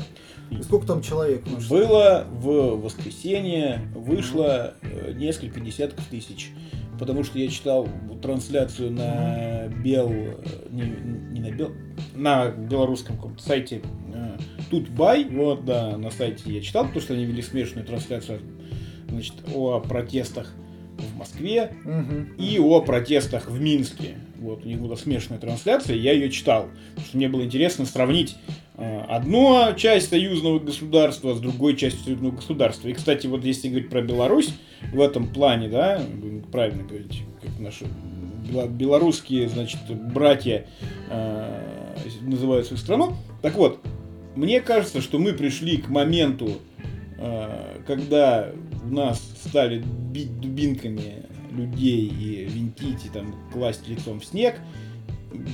И 0.49 0.61
сколько 0.63 0.85
там 0.85 1.01
человек? 1.01 1.43
Может? 1.47 1.69
Было 1.69 2.25
в 2.29 2.81
воскресенье, 2.81 3.81
вышло 3.95 4.75
mm-hmm. 4.81 5.13
несколько 5.15 5.59
десятков 5.59 6.05
тысяч. 6.05 6.51
Потому 7.01 7.23
что 7.23 7.39
я 7.39 7.47
читал 7.47 7.89
трансляцию 8.21 8.91
на 8.91 9.67
бел... 9.83 10.11
Э, 10.11 10.35
не, 10.69 10.83
не 10.83 11.39
на 11.41 11.51
бел... 11.51 11.71
На 12.13 12.49
белорусском 12.49 13.15
каком-то 13.15 13.41
сайте 13.41 13.81
Тут 14.69 14.87
бай, 14.89 15.25
вот, 15.25 15.65
да, 15.65 15.97
на 15.97 16.11
сайте 16.11 16.43
я 16.53 16.61
читал, 16.61 16.85
потому 16.85 17.01
что 17.01 17.13
они 17.13 17.25
вели 17.25 17.41
смешанную 17.41 17.87
трансляцию 17.87 18.39
значит, 19.09 19.33
о 19.53 19.79
протестах 19.79 20.53
в 20.97 21.17
Москве 21.17 21.73
угу. 21.83 22.41
и 22.41 22.59
о 22.59 22.81
протестах 22.81 23.49
в 23.49 23.59
Минске. 23.59 24.15
Вот, 24.41 24.65
у 24.65 24.67
них 24.67 24.81
была 24.81 24.97
смешанная 24.97 25.39
трансляция, 25.39 25.95
я 25.95 26.13
ее 26.13 26.31
читал, 26.31 26.69
потому 26.89 27.05
что 27.05 27.17
мне 27.17 27.29
было 27.29 27.43
интересно 27.43 27.85
сравнить 27.85 28.35
э, 28.75 29.01
одну 29.07 29.75
часть 29.77 30.09
союзного 30.09 30.57
государства 30.57 31.35
с 31.35 31.39
другой 31.39 31.75
частью 31.75 32.03
союзного 32.03 32.31
государства. 32.31 32.87
И, 32.87 32.93
кстати, 32.93 33.27
вот 33.27 33.45
если 33.45 33.67
говорить 33.69 33.91
про 33.91 34.01
Беларусь 34.01 34.51
в 34.91 34.99
этом 34.99 35.31
плане, 35.31 35.69
да, 35.69 36.01
правильно 36.51 36.81
говорить, 36.81 37.21
как 37.39 37.59
наши 37.59 37.85
белорусские, 38.69 39.47
значит, 39.47 39.79
братья 40.11 40.65
э, 41.11 41.95
называют 42.21 42.65
свою 42.65 42.79
страну. 42.79 43.13
Так 43.43 43.53
вот, 43.57 43.79
мне 44.35 44.59
кажется, 44.59 45.01
что 45.01 45.19
мы 45.19 45.33
пришли 45.33 45.77
к 45.77 45.87
моменту, 45.87 46.53
э, 47.19 47.81
когда 47.85 48.49
у 48.83 48.91
нас 48.91 49.21
стали 49.45 49.83
бить 50.11 50.39
дубинками 50.39 51.27
людей 51.51 52.07
и 52.07 52.45
винтить 52.45 53.05
и 53.05 53.09
там 53.09 53.35
класть 53.51 53.87
лицом 53.87 54.19
в 54.19 54.25
снег 54.25 54.55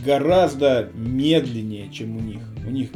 гораздо 0.05 0.91
медленнее, 0.93 1.91
чем 1.91 2.17
у 2.17 2.19
них. 2.19 2.41
У 2.65 2.69
них 2.69 2.89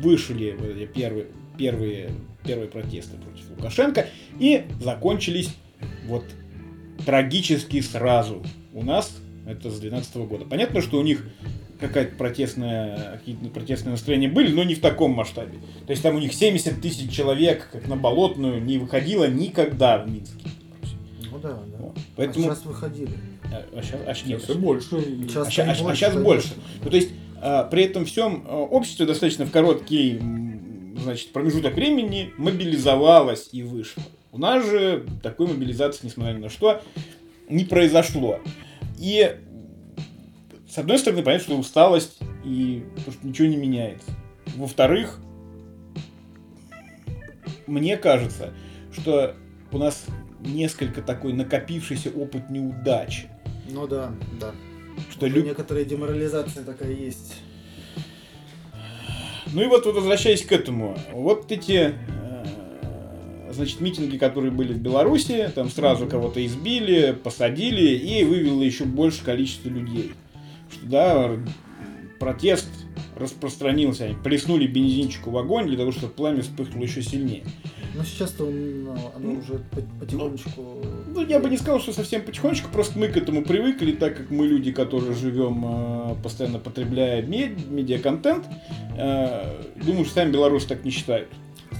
вышли 0.00 0.56
первые, 0.94 1.28
первые, 1.58 2.10
первые 2.44 2.68
протесты 2.68 3.16
против 3.16 3.50
Лукашенко 3.50 4.06
и 4.38 4.64
закончились 4.80 5.54
вот 6.06 6.24
трагически 7.04 7.80
сразу. 7.80 8.42
У 8.72 8.84
нас 8.84 9.16
это 9.46 9.70
с 9.70 9.80
2012 9.80 10.16
года. 10.28 10.44
Понятно, 10.44 10.80
что 10.80 10.98
у 10.98 11.02
них 11.02 11.26
какая-то 11.80 12.14
протестная, 12.16 13.18
какие-то 13.18 13.48
протестные 13.48 13.92
настроения 13.92 14.28
были, 14.28 14.52
но 14.52 14.62
не 14.64 14.74
в 14.74 14.80
таком 14.80 15.12
масштабе. 15.12 15.58
То 15.86 15.92
есть 15.92 16.02
там 16.02 16.14
у 16.14 16.18
них 16.18 16.32
70 16.32 16.80
тысяч 16.80 17.10
человек, 17.10 17.68
как 17.72 17.88
на 17.88 17.96
Болотную, 17.96 18.62
не 18.62 18.78
выходило 18.78 19.26
никогда 19.28 19.98
в 19.98 20.10
Минске. 20.10 20.49
Да, 21.42 21.48
да. 21.48 21.76
Вот. 21.78 21.96
Поэтому... 22.16 22.46
А 22.46 22.54
сейчас 22.54 22.64
выходили. 22.64 23.12
А, 23.44 23.64
а 23.76 23.82
сейчас, 23.82 24.00
а, 24.06 24.28
нет, 24.28 24.42
сейчас 24.42 24.56
больше. 24.56 24.88
Сейчас 24.88 25.58
а, 25.58 25.62
а, 25.62 25.66
больше, 25.66 25.84
а 25.84 25.94
сейчас 25.94 26.16
больше. 26.16 26.54
Ну, 26.84 26.90
то 26.90 26.96
есть 26.96 27.10
а, 27.40 27.64
при 27.64 27.84
этом 27.84 28.04
всем 28.04 28.44
а, 28.46 28.56
общество 28.56 29.06
достаточно 29.06 29.46
в 29.46 29.50
короткий 29.50 30.20
значит, 31.00 31.32
промежуток 31.32 31.74
времени 31.74 32.32
мобилизовалось 32.36 33.48
и 33.52 33.62
вышло. 33.62 34.02
У 34.32 34.38
нас 34.38 34.64
же 34.64 35.06
такой 35.22 35.48
мобилизации, 35.48 36.06
несмотря 36.06 36.34
ни 36.34 36.42
на 36.42 36.50
что, 36.50 36.82
не 37.48 37.64
произошло. 37.64 38.38
И 38.98 39.36
с 40.68 40.78
одной 40.78 40.98
стороны, 40.98 41.22
понятно, 41.22 41.44
что 41.44 41.58
усталость 41.58 42.18
и 42.44 42.84
то, 43.04 43.10
что 43.10 43.26
ничего 43.26 43.48
не 43.48 43.56
меняется. 43.56 44.10
Во-вторых, 44.56 45.18
мне 47.66 47.96
кажется, 47.96 48.52
что 48.92 49.34
у 49.72 49.78
нас 49.78 50.04
несколько 50.40 51.02
такой 51.02 51.32
накопившийся 51.32 52.10
опыт 52.10 52.50
неудач. 52.50 53.26
Ну 53.68 53.86
да, 53.86 54.12
да. 54.40 54.52
Что 55.10 55.26
лю... 55.26 55.42
некоторая 55.42 55.84
деморализация 55.84 56.64
такая 56.64 56.92
есть. 56.92 57.36
Ну 59.52 59.62
и 59.62 59.66
вот, 59.66 59.86
вот 59.86 59.96
возвращаясь 59.96 60.44
к 60.44 60.52
этому, 60.52 60.96
вот 61.12 61.50
эти 61.50 61.92
э, 61.92 62.44
значит, 63.50 63.80
митинги, 63.80 64.16
которые 64.16 64.52
были 64.52 64.72
в 64.72 64.78
Беларуси, 64.78 65.50
там 65.54 65.68
сразу 65.70 66.06
кого-то 66.06 66.44
избили, 66.44 67.12
посадили 67.12 67.96
и 67.96 68.24
вывело 68.24 68.62
еще 68.62 68.84
больше 68.84 69.24
количество 69.24 69.68
людей 69.68 70.12
да, 70.82 71.36
протест 72.18 72.68
распространился, 73.20 74.04
они 74.04 74.14
плеснули 74.14 74.66
бензинчику 74.66 75.30
в 75.30 75.38
огонь 75.38 75.66
для 75.66 75.76
того, 75.76 75.92
чтобы 75.92 76.12
пламя 76.12 76.42
вспыхнуло 76.42 76.84
еще 76.84 77.02
сильнее. 77.02 77.44
Но 77.94 78.04
сейчас-то 78.04 78.44
ну, 78.44 78.94
оно 79.14 79.32
уже 79.32 79.60
потихонечку... 80.00 80.82
Ну, 81.08 81.26
я 81.26 81.40
бы 81.40 81.50
не 81.50 81.56
сказал, 81.56 81.80
что 81.80 81.92
совсем 81.92 82.22
потихонечку, 82.22 82.70
просто 82.70 82.98
мы 82.98 83.08
к 83.08 83.16
этому 83.16 83.42
привыкли, 83.42 83.92
так 83.92 84.16
как 84.16 84.30
мы 84.30 84.46
люди, 84.46 84.72
которые 84.72 85.14
живем, 85.14 85.64
э, 85.64 86.14
постоянно 86.22 86.58
потребляя 86.58 87.22
мед, 87.22 87.68
медиаконтент. 87.68 88.46
Э, 88.96 89.60
думаю, 89.84 90.04
что 90.04 90.14
сами 90.14 90.30
белорусы 90.30 90.68
так 90.68 90.84
не 90.84 90.90
считают. 90.90 91.28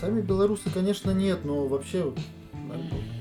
Сами 0.00 0.20
белорусы, 0.20 0.68
конечно, 0.72 1.12
нет, 1.12 1.40
но 1.44 1.66
вообще 1.66 2.12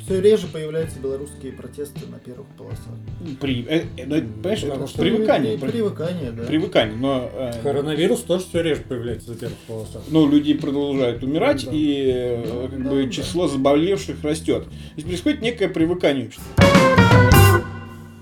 все 0.09 0.21
реже 0.21 0.47
появляются 0.47 0.99
белорусские 0.99 1.51
протесты 1.53 2.07
на 2.07 2.17
первых 2.17 2.47
полосах. 2.57 2.93
При, 3.39 3.63
э, 3.69 3.83
э, 3.95 4.05
ну, 4.07 4.15
понимаешь, 4.41 4.63
это 4.63 4.87
что 4.87 5.01
привыкание. 5.01 5.57
При, 5.57 5.69
привыкание, 5.69 6.31
да. 6.31 6.43
Привыкание, 6.45 6.97
но... 6.97 7.29
Э, 7.31 7.53
Коронавирус 7.61 8.21
тоже 8.21 8.45
все 8.45 8.61
реже 8.63 8.81
появляется 8.81 9.29
на 9.31 9.35
первых 9.35 9.57
полосах. 9.67 10.01
Но 10.09 10.27
люди 10.27 10.55
продолжают 10.55 11.21
умирать, 11.21 11.65
да. 11.65 11.71
и 11.71 12.11
э, 12.11 12.67
как 12.71 12.83
да, 12.83 12.89
бы 12.89 13.03
да. 13.03 13.11
число 13.11 13.47
заболевших 13.47 14.23
растет. 14.23 14.63
То 14.63 14.71
есть 14.95 15.07
происходит 15.07 15.41
некое 15.41 15.69
привыкание 15.69 16.25
общества. 16.25 16.45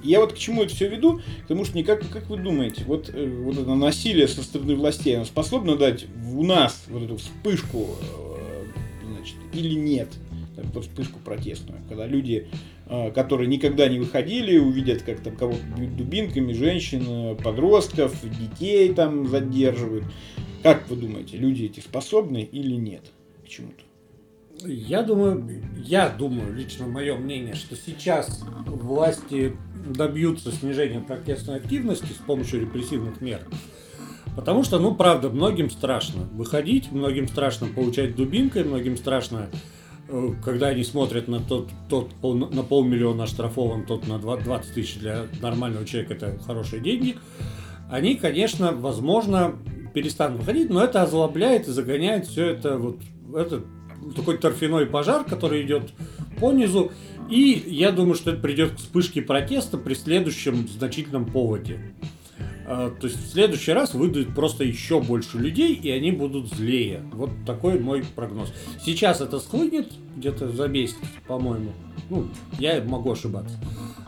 Я 0.04 0.20
вот 0.20 0.34
к 0.34 0.38
чему 0.38 0.64
это 0.64 0.74
все 0.74 0.88
веду, 0.88 1.22
потому 1.42 1.66
что 1.66 1.78
никак, 1.78 2.08
как 2.10 2.30
вы 2.30 2.38
думаете, 2.38 2.84
вот, 2.86 3.10
э, 3.14 3.42
вот 3.44 3.58
это 3.58 3.76
насилие 3.76 4.28
со 4.28 4.44
стороны 4.44 4.76
властей, 4.76 5.16
оно 5.16 5.26
способно 5.26 5.76
дать 5.76 6.06
у 6.34 6.44
нас 6.44 6.84
вот 6.88 7.04
эту 7.04 7.18
вспышку, 7.18 7.98
э, 8.02 8.66
значит, 9.06 9.36
или 9.54 9.74
нет? 9.74 10.10
Эту 10.58 10.82
вспышку 10.82 11.20
протестную, 11.20 11.82
когда 11.88 12.08
люди, 12.08 12.48
а, 12.88 13.12
которые 13.12 13.48
никогда 13.48 13.88
не 13.88 14.00
выходили, 14.00 14.58
увидят, 14.58 15.04
как 15.04 15.22
там 15.22 15.36
кого-то 15.36 15.62
бьют 15.78 15.96
дубинками, 15.96 16.54
женщин, 16.54 17.38
подростков, 17.38 18.16
детей 18.24 18.94
там 18.94 19.28
задерживают. 19.28 20.06
Как 20.64 20.90
вы 20.90 20.96
думаете, 20.96 21.38
люди 21.38 21.66
эти 21.66 21.80
способны 21.80 22.44
или 22.44 22.76
нет 22.76 23.04
к 23.46 23.48
чему-то? 23.48 23.84
Я 24.68 25.04
думаю, 25.04 25.64
я 25.78 26.10
думаю, 26.10 26.56
лично 26.56 26.88
мое 26.88 27.16
мнение, 27.16 27.54
что 27.54 27.76
сейчас 27.76 28.44
власти 28.66 29.56
добьются 29.86 30.52
снижения 30.52 31.00
протестной 31.00 31.58
активности 31.58 32.08
с 32.08 32.26
помощью 32.26 32.62
репрессивных 32.62 33.22
мер. 33.22 33.42
Потому 34.36 34.64
что, 34.64 34.80
ну, 34.80 34.96
правда, 34.96 35.30
многим 35.30 35.70
страшно 35.70 36.24
выходить, 36.34 36.92
многим 36.92 37.28
страшно 37.28 37.68
получать 37.68 38.16
дубинкой, 38.16 38.64
многим 38.64 38.98
страшно 38.98 39.50
Э, 39.50 39.77
когда 40.44 40.68
они 40.68 40.84
смотрят 40.84 41.28
на 41.28 41.40
тот, 41.40 41.70
тот 41.90 42.12
на 42.24 42.64
полмиллиона 42.64 43.24
оштрафован, 43.24 43.86
тот 43.86 44.08
на 44.08 44.20
20 44.20 44.74
тысяч 44.74 44.98
для 45.00 45.26
нормального 45.42 45.86
человека, 45.86 46.14
это 46.14 46.40
хорошие 46.46 46.82
деньги, 46.82 47.18
они, 47.90 48.16
конечно, 48.16 48.72
возможно, 48.72 49.56
перестанут 49.94 50.40
выходить, 50.40 50.70
но 50.70 50.84
это 50.84 51.02
озлобляет 51.02 51.68
и 51.68 51.72
загоняет 51.72 52.28
все 52.28 52.48
это 52.48 52.78
вот 52.78 53.00
этот 53.36 53.66
такой 54.16 54.38
торфяной 54.38 54.86
пожар, 54.86 55.24
который 55.24 55.64
идет 55.64 55.92
по 56.40 56.52
низу. 56.52 56.92
И 57.30 57.64
я 57.68 57.92
думаю, 57.92 58.16
что 58.16 58.32
это 58.32 58.40
придет 58.40 58.72
к 58.72 58.78
вспышке 58.78 59.22
протеста 59.22 59.78
при 59.78 59.96
следующем 59.96 60.68
значительном 60.68 61.26
поводе. 61.26 61.94
А, 62.70 62.90
то 62.90 63.08
есть 63.08 63.18
в 63.18 63.32
следующий 63.32 63.72
раз 63.72 63.94
выйдут 63.94 64.36
просто 64.36 64.66
еще 64.66 65.00
больше 65.00 65.38
людей, 65.38 65.74
и 65.74 65.90
они 65.90 66.12
будут 66.12 66.50
злее. 66.50 67.02
Вот 67.14 67.30
такой 67.46 67.80
мой 67.80 68.04
прогноз. 68.16 68.54
Сейчас 68.84 69.22
это 69.22 69.40
схлынет 69.40 69.94
где-то 70.18 70.50
за 70.50 70.68
месяц, 70.68 70.98
по-моему. 71.28 71.72
Ну, 72.10 72.28
я 72.60 72.84
могу 72.84 73.14
ошибаться. 73.14 73.58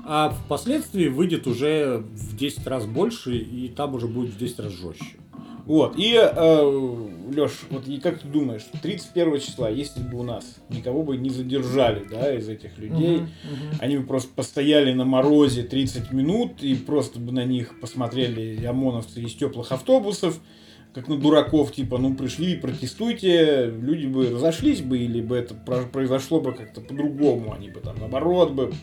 А 0.04 0.32
впоследствии 0.32 1.08
выйдет 1.08 1.48
уже 1.48 2.04
в 2.12 2.36
10 2.36 2.68
раз 2.68 2.86
больше, 2.86 3.38
и 3.38 3.70
там 3.70 3.96
уже 3.96 4.08
будет 4.08 4.32
в 4.32 4.38
10 4.38 4.60
раз 4.60 4.74
жестче. 4.74 5.16
Вот, 5.70 5.94
и, 6.00 6.16
э, 6.16 7.02
Леш, 7.36 7.52
вот 7.70 7.88
и 7.88 8.00
как 8.00 8.18
ты 8.18 8.28
думаешь, 8.28 8.64
31 8.82 9.40
числа, 9.40 9.70
если 9.70 10.02
бы 10.02 10.18
у 10.18 10.24
нас 10.24 10.56
никого 10.70 11.04
бы 11.04 11.16
не 11.16 11.30
задержали, 11.30 12.04
да, 12.10 12.34
из 12.34 12.50
этих 12.50 12.80
людей, 12.80 13.18
Мгм, 13.18 13.26
мгм. 13.44 13.76
они 13.80 13.98
бы 14.00 14.04
просто 14.08 14.32
постояли 14.36 14.92
на 14.94 15.06
морозе 15.06 15.62
30 15.62 16.12
минут 16.12 16.64
и 16.64 16.74
просто 16.74 17.20
бы 17.20 17.32
на 17.32 17.46
них 17.46 17.80
посмотрели 17.80 18.66
ОМОНовцы 18.66 19.22
из 19.22 19.36
теплых 19.36 19.72
автобусов, 19.72 20.40
как 20.92 21.08
на 21.08 21.18
дураков, 21.20 21.72
типа, 21.72 22.00
ну 22.00 22.16
пришли, 22.16 22.56
протестуйте, 22.56 23.68
люди 23.72 24.08
бы 24.08 24.28
разошлись 24.32 24.82
бы, 24.82 24.98
или 24.98 25.22
бы 25.22 25.38
это 25.38 25.54
про- 25.54 25.84
произошло 25.84 26.42
бы 26.42 26.54
как-то 26.54 26.82
по-другому, 26.82 27.54
они 27.54 27.70
бы 27.70 27.80
там 27.80 27.96
наоборот 28.00 28.54
бы, 28.54 28.74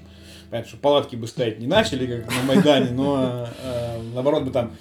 понятно, 0.51 0.69
что 0.69 0.79
палатки 0.79 1.17
бы 1.17 1.27
ставить 1.27 1.59
не 1.59 1.67
начали, 1.67 2.07
как 2.07 2.35
на 2.35 2.43
Майдане, 2.43 2.91
но 2.91 3.49
э, 3.63 4.01
наоборот 4.15 4.45
бы 4.45 4.51
там 4.51 4.73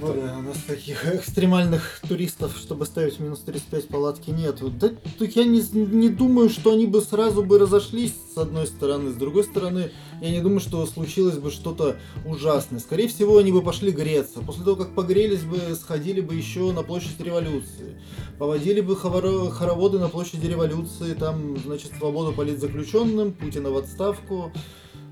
Ну 0.00 0.14
да, 0.14 0.38
у 0.38 0.42
нас 0.42 0.56
таких 0.66 1.06
экстремальных 1.14 2.00
туристов, 2.08 2.56
чтобы 2.56 2.86
ставить 2.86 3.18
минус 3.20 3.40
35 3.40 3.88
палатки 3.88 4.30
нету. 4.30 4.70
Да, 4.70 4.90
так 5.18 5.36
я 5.36 5.44
не, 5.44 5.62
не 5.72 6.08
думаю, 6.08 6.48
что 6.48 6.72
они 6.72 6.86
бы 6.86 7.00
сразу 7.00 7.42
бы 7.42 7.58
разошлись 7.58 8.14
с 8.34 8.38
одной 8.38 8.66
стороны, 8.66 9.10
с 9.10 9.14
другой 9.14 9.44
стороны, 9.44 9.90
я 10.20 10.30
не 10.30 10.40
думаю, 10.40 10.60
что 10.60 10.86
случилось 10.86 11.36
бы 11.36 11.50
что-то 11.50 11.96
ужасное. 12.24 12.80
Скорее 12.80 13.08
всего, 13.08 13.38
они 13.38 13.52
бы 13.52 13.62
пошли 13.62 13.90
греться. 13.90 14.40
После 14.40 14.64
того, 14.64 14.76
как 14.76 14.94
погрелись 14.94 15.42
бы, 15.42 15.58
сходили 15.74 16.20
бы 16.20 16.34
еще 16.34 16.72
на 16.72 16.82
площадь 16.82 17.20
революции. 17.20 18.00
Поводили 18.38 18.80
бы 18.80 18.94
хоро- 18.94 19.50
хороводы 19.50 19.98
на 19.98 20.08
площади 20.08 20.46
революции, 20.46 21.14
там, 21.14 21.58
значит, 21.58 21.92
свободу 21.98 22.32
политзаключенным, 22.32 23.32
Путина 23.32 23.70
в 23.70 23.76
отставку 23.76 24.52
э, 24.54 24.58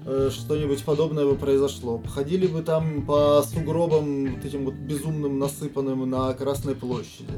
что-нибудь 0.04 0.82
подобное 0.84 1.24
бы 1.26 1.36
произошло. 1.36 2.02
Ходили 2.08 2.46
бы 2.46 2.62
там 2.62 3.04
по 3.04 3.42
сугробам 3.42 4.34
вот 4.34 4.44
этим 4.44 4.64
вот 4.64 4.74
безумным 4.74 5.38
насыпанным 5.38 6.08
на 6.08 6.32
Красной 6.34 6.74
площади. 6.74 7.34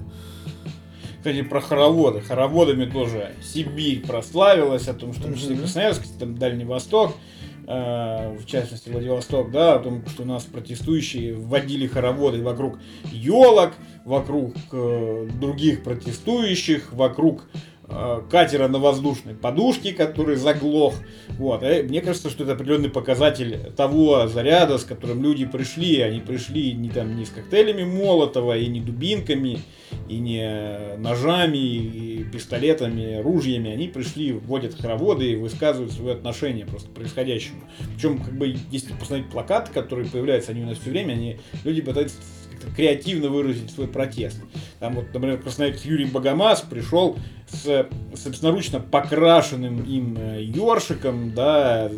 Кстати, 1.22 1.42
про 1.42 1.60
хороводы. 1.60 2.20
Хороводами 2.20 2.84
тоже 2.84 3.30
Сибирь 3.44 4.04
прославилась, 4.04 4.88
о 4.88 4.94
том, 4.94 5.12
что 5.12 5.28
в 5.28 5.36
числе. 5.36 5.56
Красноярск, 5.56 6.02
там 6.18 6.36
Дальний 6.36 6.64
Восток, 6.64 7.14
э, 7.68 8.36
в 8.36 8.44
частности 8.44 8.88
Владивосток, 8.88 9.52
да, 9.52 9.76
о 9.76 9.78
том, 9.78 10.04
что 10.08 10.24
у 10.24 10.26
нас 10.26 10.42
протестующие 10.42 11.34
вводили 11.34 11.86
хороводы 11.86 12.42
вокруг 12.42 12.80
елок, 13.12 13.74
вокруг 14.04 14.56
э, 14.72 15.28
других 15.40 15.84
протестующих, 15.84 16.92
вокруг 16.92 17.44
э, 17.54 17.58
катера 18.30 18.68
на 18.68 18.78
воздушной 18.78 19.34
подушке, 19.34 19.92
который 19.92 20.36
заглох. 20.36 20.94
Вот. 21.30 21.62
И 21.62 21.82
мне 21.82 22.00
кажется, 22.00 22.30
что 22.30 22.44
это 22.44 22.52
определенный 22.52 22.90
показатель 22.90 23.72
того 23.76 24.26
заряда, 24.28 24.78
с 24.78 24.84
которым 24.84 25.22
люди 25.22 25.44
пришли. 25.46 26.00
Они 26.00 26.20
пришли 26.20 26.72
не, 26.72 26.90
там, 26.90 27.16
не 27.16 27.24
с 27.24 27.30
коктейлями 27.30 27.84
Молотова 27.84 28.56
и 28.56 28.66
не 28.66 28.80
дубинками, 28.80 29.58
и 30.08 30.18
не 30.18 30.96
ножами, 30.98 31.58
и 31.58 32.24
пистолетами, 32.24 33.20
ружьями. 33.22 33.70
Они 33.70 33.88
пришли, 33.88 34.32
вводят 34.32 34.74
хороводы 34.74 35.32
и 35.32 35.36
высказывают 35.36 35.92
свое 35.92 36.14
отношение 36.14 36.66
просто 36.66 36.88
к 36.88 36.94
происходящему. 36.94 37.62
Причем, 37.94 38.18
как 38.18 38.36
бы, 38.36 38.56
если 38.70 38.92
посмотреть 38.94 39.30
плакаты, 39.30 39.72
которые 39.72 40.08
появляются, 40.08 40.52
они 40.52 40.62
у 40.62 40.66
нас 40.66 40.78
все 40.78 40.90
время, 40.90 41.12
они, 41.12 41.38
люди 41.64 41.80
пытаются 41.80 42.16
креативно 42.76 43.28
выразить 43.28 43.70
свой 43.70 43.88
протест. 43.88 44.38
Там 44.80 44.94
вот, 44.94 45.06
например, 45.12 45.38
красноярец 45.38 45.82
Юрий 45.84 46.06
Богомаз 46.06 46.62
пришел 46.62 47.16
с 47.48 47.86
собственноручно 48.16 48.80
покрашенным 48.80 49.82
им 49.84 50.16
э, 50.18 50.42
ёршиком, 50.42 51.32
да, 51.34 51.90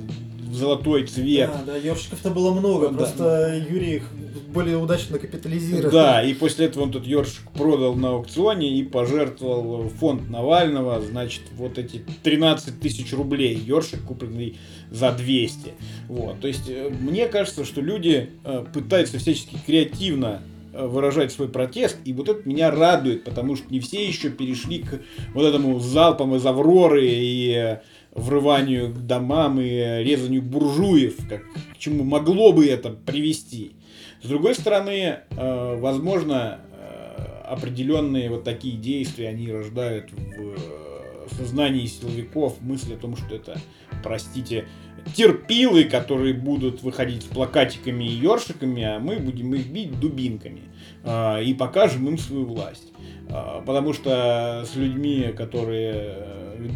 в 0.48 0.55
золотой 0.55 1.07
цвет. 1.07 1.50
Да, 1.66 1.72
да, 1.72 1.77
ёршиков-то 1.77 2.31
было 2.31 2.53
много, 2.53 2.88
Да. 2.88 2.96
просто 2.98 3.64
Юрий 3.68 3.96
их 3.96 4.05
более 4.53 4.77
удачно 4.77 5.18
капитализировал. 5.18 5.90
Да, 5.90 6.22
и 6.22 6.33
после 6.33 6.66
этого 6.66 6.85
он 6.85 6.92
тут 6.92 7.07
ёршик 7.07 7.50
продал 7.53 7.96
на 7.96 8.11
аукционе 8.11 8.79
и 8.79 8.85
пожертвовал 8.85 9.88
фонд 9.88 10.31
Навального, 10.31 11.00
значит, 11.00 11.42
вот 11.57 11.77
эти 11.77 12.03
13 12.22 12.81
тысяч 12.81 13.12
рублей. 13.12 13.57
Ёршик, 13.57 14.03
купленный 14.03 14.57
за 14.92 15.11
200. 15.11 15.72
Вот, 16.09 16.40
то 16.40 16.46
есть, 16.46 16.68
э, 16.68 16.88
мне 16.88 17.27
кажется, 17.27 17.64
что 17.64 17.81
люди 17.81 18.31
э, 18.44 18.64
пытаются 18.72 19.18
всячески 19.18 19.57
креативно 19.66 20.40
выражать 20.76 21.32
свой 21.32 21.48
протест, 21.48 21.98
и 22.04 22.12
вот 22.12 22.28
это 22.28 22.48
меня 22.48 22.70
радует, 22.70 23.24
потому 23.24 23.56
что 23.56 23.72
не 23.72 23.80
все 23.80 24.06
еще 24.06 24.30
перешли 24.30 24.80
к 24.80 25.00
вот 25.32 25.44
этому 25.44 25.78
залпам 25.78 26.34
из 26.34 26.44
Авроры 26.44 27.06
и 27.06 27.52
э, 27.54 27.80
врыванию 28.12 28.92
к 28.92 29.06
домам 29.06 29.60
и 29.60 30.02
резанию 30.02 30.42
буржуев, 30.42 31.16
как, 31.28 31.42
к 31.74 31.78
чему 31.78 32.04
могло 32.04 32.52
бы 32.52 32.66
это 32.66 32.90
привести. 32.90 33.76
С 34.22 34.28
другой 34.28 34.54
стороны, 34.54 35.18
э, 35.30 35.78
возможно, 35.80 36.60
э, 36.72 37.42
определенные 37.44 38.30
вот 38.30 38.44
такие 38.44 38.76
действия, 38.76 39.28
они 39.28 39.52
рождают 39.52 40.10
в 40.12 40.16
э, 40.16 41.03
сознании 41.32 41.87
силовиков 41.87 42.60
мысль 42.60 42.94
о 42.94 42.96
том, 42.96 43.16
что 43.16 43.34
это, 43.34 43.58
простите, 44.02 44.66
терпилы, 45.14 45.84
которые 45.84 46.34
будут 46.34 46.82
выходить 46.82 47.22
с 47.22 47.26
плакатиками 47.26 48.04
и 48.04 48.14
ёршиками, 48.14 48.82
а 48.82 48.98
мы 48.98 49.16
будем 49.16 49.54
их 49.54 49.66
бить 49.66 49.98
дубинками 49.98 50.62
э, 51.04 51.44
и 51.44 51.54
покажем 51.54 52.08
им 52.08 52.18
свою 52.18 52.46
власть. 52.46 52.92
А, 53.28 53.62
Потому 53.62 53.92
что 53.92 54.64
с 54.70 54.76
людьми, 54.76 55.32
которые 55.37 55.92
э, 55.94 56.68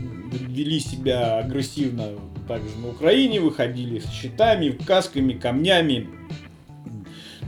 вели 0.48 0.80
себя 0.80 1.38
агрессивно 1.38 2.10
также 2.46 2.76
на 2.78 2.88
Украине, 2.90 3.40
выходили 3.40 3.98
с 4.00 4.10
щитами, 4.10 4.70
касками, 4.86 5.32
камнями, 5.32 6.08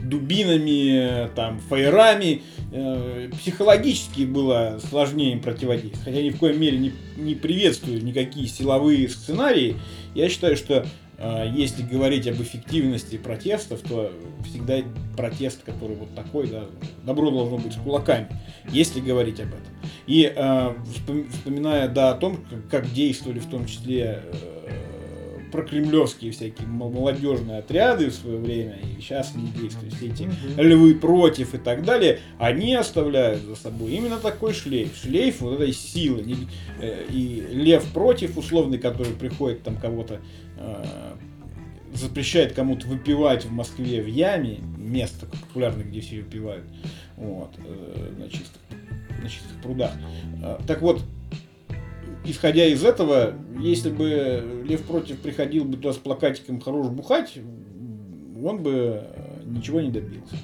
дубинами, 0.03 1.29
там, 1.35 1.59
фаерами, 1.59 2.35
э, 2.35 2.39
психологически 2.71 4.21
было 4.21 4.79
сложнее 4.89 5.33
им 5.33 5.41
противодействовать. 5.41 6.05
Хотя 6.05 6.21
ни 6.21 6.29
в 6.29 6.37
коем 6.37 6.59
мере 6.59 6.77
не, 6.77 6.93
не 7.17 7.35
приветствую 7.35 8.03
никакие 8.03 8.47
силовые 8.47 9.09
сценарии. 9.09 9.75
Я 10.15 10.29
считаю, 10.29 10.55
что 10.55 10.85
э, 11.17 11.51
если 11.53 11.83
говорить 11.83 12.27
об 12.27 12.41
эффективности 12.41 13.17
протестов, 13.17 13.81
то 13.81 14.13
всегда 14.45 14.77
протест, 15.17 15.63
который 15.63 15.97
вот 15.97 16.15
такой, 16.15 16.47
да, 16.47 16.65
добро 17.03 17.29
должно 17.29 17.57
быть 17.57 17.73
с 17.73 17.77
кулаками, 17.77 18.27
если 18.69 19.01
говорить 19.01 19.41
об 19.41 19.49
этом. 19.49 19.73
И 20.07 20.31
э, 20.33 20.75
вспом- 20.95 21.29
вспоминая, 21.29 21.89
да, 21.89 22.11
о 22.11 22.15
том, 22.15 22.39
как 22.69 22.91
действовали 22.93 23.39
в 23.39 23.49
том 23.49 23.65
числе 23.65 24.23
э, 24.23 24.71
прокремлевские 25.51 26.31
всякие 26.31 26.67
мол- 26.67 26.91
молодежные 26.91 27.59
отряды 27.59 28.09
в 28.09 28.13
свое 28.13 28.37
время, 28.37 28.77
и 28.79 29.01
сейчас 29.01 29.33
они 29.35 29.47
действуют, 29.47 29.93
все 29.93 30.07
эти 30.07 30.29
львы 30.57 30.95
против 30.95 31.53
и 31.53 31.57
так 31.57 31.83
далее, 31.83 32.19
они 32.39 32.73
оставляют 32.75 33.41
за 33.41 33.55
собой 33.55 33.91
именно 33.91 34.17
такой 34.17 34.53
шлейф. 34.53 34.95
Шлейф 34.95 35.41
вот 35.41 35.55
этой 35.55 35.73
силы. 35.73 36.25
Э, 36.79 37.05
И 37.09 37.45
лев 37.51 37.85
против, 37.93 38.37
условный, 38.37 38.77
который 38.77 39.13
приходит 39.13 39.63
там 39.63 39.77
кого-то 39.77 40.21
э, 40.57 40.85
запрещает 41.93 42.53
кому-то 42.53 42.87
выпивать 42.87 43.45
в 43.45 43.51
Москве 43.51 44.01
в 44.01 44.07
яме, 44.07 44.59
место 44.77 45.25
популярное, 45.25 45.83
где 45.83 45.99
все 45.99 46.21
выпивают, 46.21 46.63
вот, 47.17 47.51
э, 47.57 48.13
на 48.17 48.29
чистых, 48.29 48.61
на 49.21 49.29
чистых 49.29 49.61
прудах. 49.61 49.91
Так 50.67 50.81
вот, 50.81 51.01
исходя 52.25 52.65
из 52.65 52.83
этого, 52.83 53.33
если 53.59 53.89
бы 53.89 54.63
Лев 54.65 54.83
Против 54.83 55.19
приходил 55.19 55.65
бы 55.65 55.77
туда 55.77 55.93
с 55.93 55.97
плакатиком 55.97 56.59
«Хорош 56.59 56.87
бухать», 56.87 57.37
он 58.43 58.63
бы 58.63 59.03
э, 59.03 59.43
ничего 59.45 59.81
не 59.81 59.91
добился. 59.91 60.35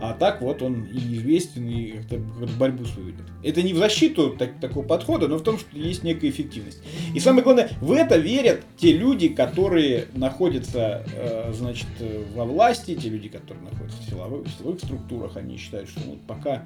А 0.00 0.14
так 0.14 0.40
вот 0.40 0.62
он 0.62 0.84
и 0.86 0.98
известен, 1.14 1.68
и 1.68 1.92
как-то 1.92 2.18
борьбу 2.58 2.84
свою 2.84 3.08
ведет. 3.08 3.26
Это 3.42 3.62
не 3.62 3.74
в 3.74 3.76
защиту 3.76 4.30
так- 4.30 4.58
такого 4.58 4.84
подхода, 4.84 5.28
но 5.28 5.36
в 5.36 5.42
том, 5.42 5.58
что 5.58 5.78
есть 5.78 6.02
некая 6.02 6.30
эффективность. 6.30 6.82
И 7.14 7.20
самое 7.20 7.44
главное, 7.44 7.70
в 7.80 7.92
это 7.92 8.16
верят 8.16 8.62
те 8.76 8.92
люди, 8.92 9.28
которые 9.28 10.06
находятся, 10.14 11.04
э, 11.14 11.52
значит, 11.54 11.86
во 12.34 12.44
власти, 12.44 12.94
те 12.96 13.08
люди, 13.08 13.28
которые 13.28 13.64
находятся 13.70 14.02
в 14.02 14.10
силовых, 14.10 14.46
в 14.46 14.58
силовых 14.58 14.80
структурах, 14.80 15.36
они 15.36 15.58
считают, 15.58 15.88
что 15.88 16.00
вот 16.00 16.20
пока, 16.26 16.64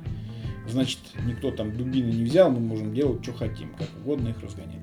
значит, 0.68 0.98
никто 1.26 1.50
там 1.50 1.76
дубины 1.76 2.10
не 2.10 2.24
взял, 2.24 2.50
мы 2.50 2.60
можем 2.60 2.94
делать, 2.94 3.22
что 3.22 3.32
хотим, 3.32 3.74
как 3.74 3.88
угодно 4.02 4.28
их 4.28 4.40
разгонять. 4.42 4.82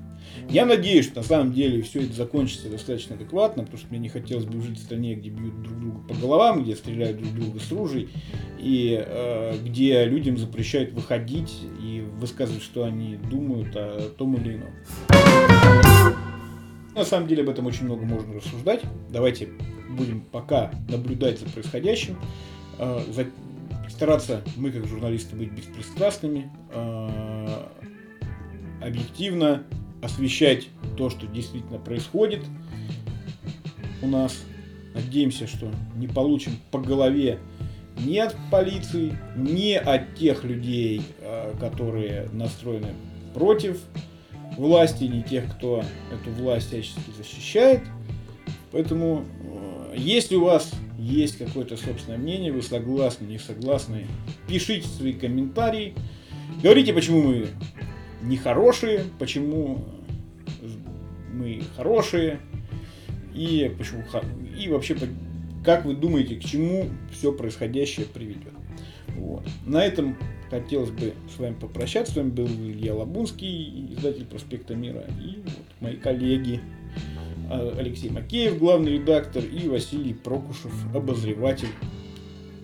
Я 0.50 0.66
надеюсь, 0.66 1.06
что 1.06 1.20
на 1.20 1.22
самом 1.22 1.52
деле 1.52 1.82
все 1.82 2.02
это 2.02 2.12
закончится 2.12 2.68
достаточно 2.68 3.16
адекватно, 3.16 3.62
потому 3.62 3.78
что 3.78 3.88
мне 3.90 3.98
не 3.98 4.08
хотелось 4.08 4.44
бы 4.44 4.60
жить 4.60 4.78
в 4.78 4.82
стране, 4.82 5.14
где 5.14 5.30
бьют 5.30 5.62
друг 5.62 5.78
друга 5.80 5.98
по 6.08 6.14
головам, 6.14 6.62
где 6.62 6.76
стреляют 6.76 7.18
друг 7.18 7.32
друга 7.34 7.60
с 7.60 7.70
ружей, 7.72 8.08
и 8.58 9.02
э, 9.04 9.56
где 9.64 10.04
людям 10.04 10.36
запрещают 10.36 10.92
выходить 10.92 11.56
и 11.80 12.04
высказывать, 12.18 12.62
что 12.62 12.84
они 12.84 13.16
думают 13.16 13.74
о 13.76 14.10
том 14.16 14.34
или 14.36 14.56
ином. 14.56 14.70
На 16.94 17.04
самом 17.04 17.28
деле 17.28 17.42
об 17.42 17.50
этом 17.50 17.66
очень 17.66 17.84
много 17.84 18.04
можно 18.04 18.34
рассуждать. 18.34 18.80
Давайте 19.10 19.48
будем 19.90 20.20
пока 20.20 20.72
наблюдать 20.88 21.38
за 21.38 21.46
происходящим, 21.46 22.16
э, 22.78 23.00
за- 23.12 23.26
стараться 23.88 24.42
мы 24.56 24.70
как 24.70 24.86
журналисты 24.86 25.36
быть 25.36 25.50
беспристрастными, 25.50 26.50
э, 26.72 27.66
объективно 28.82 29.64
освещать 30.02 30.68
то, 30.96 31.10
что 31.10 31.26
действительно 31.26 31.78
происходит 31.78 32.44
у 34.02 34.06
нас. 34.06 34.42
Надеемся, 34.94 35.46
что 35.46 35.70
не 35.96 36.08
получим 36.08 36.52
по 36.70 36.78
голове 36.78 37.38
ни 37.98 38.18
от 38.18 38.36
полиции, 38.50 39.18
ни 39.36 39.72
от 39.72 40.14
тех 40.14 40.44
людей, 40.44 41.02
э, 41.20 41.54
которые 41.58 42.28
настроены 42.32 42.94
против 43.34 43.78
власти, 44.56 45.04
ни 45.04 45.22
тех, 45.22 45.44
кто 45.56 45.82
эту 46.12 46.30
власть 46.30 46.68
всячески 46.68 47.10
защищает. 47.16 47.82
Поэтому, 48.72 49.24
э, 49.40 49.94
если 49.96 50.36
у 50.36 50.44
вас 50.44 50.70
есть 50.98 51.38
какое-то 51.38 51.76
собственное 51.76 52.18
мнение, 52.18 52.52
вы 52.52 52.62
согласны, 52.62 53.26
не 53.26 53.38
согласны, 53.38 54.06
пишите 54.48 54.86
свои 54.88 55.12
комментарии, 55.12 55.94
говорите, 56.62 56.92
почему 56.92 57.22
мы 57.22 57.48
нехорошие, 58.22 59.04
почему 59.18 59.84
мы 61.32 61.62
хорошие, 61.76 62.40
и 63.34 63.72
почему 63.76 64.02
и 64.58 64.68
вообще 64.68 64.96
как 65.64 65.84
вы 65.84 65.94
думаете, 65.94 66.36
к 66.36 66.44
чему 66.44 66.88
все 67.10 67.32
происходящее 67.32 68.06
приведет. 68.06 68.52
Вот. 69.16 69.42
На 69.66 69.84
этом 69.84 70.16
хотелось 70.48 70.90
бы 70.90 71.12
с 71.34 71.38
вами 71.38 71.54
попрощаться. 71.54 72.12
С 72.12 72.16
вами 72.16 72.30
был 72.30 72.46
Илья 72.46 72.94
Лабунский, 72.94 73.92
издатель 73.92 74.24
«Проспекта 74.26 74.76
мира», 74.76 75.04
и 75.20 75.40
вот 75.44 75.64
мои 75.80 75.96
коллеги 75.96 76.60
Алексей 77.50 78.10
Макеев, 78.10 78.58
главный 78.58 78.92
редактор, 78.94 79.44
и 79.44 79.68
Василий 79.68 80.14
Прокушев, 80.14 80.72
обозреватель. 80.94 81.68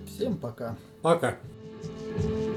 Всем 0.07 0.37
пока. 0.37 0.77
Пока. 1.03 1.37
thank 2.15 2.47
you 2.47 2.52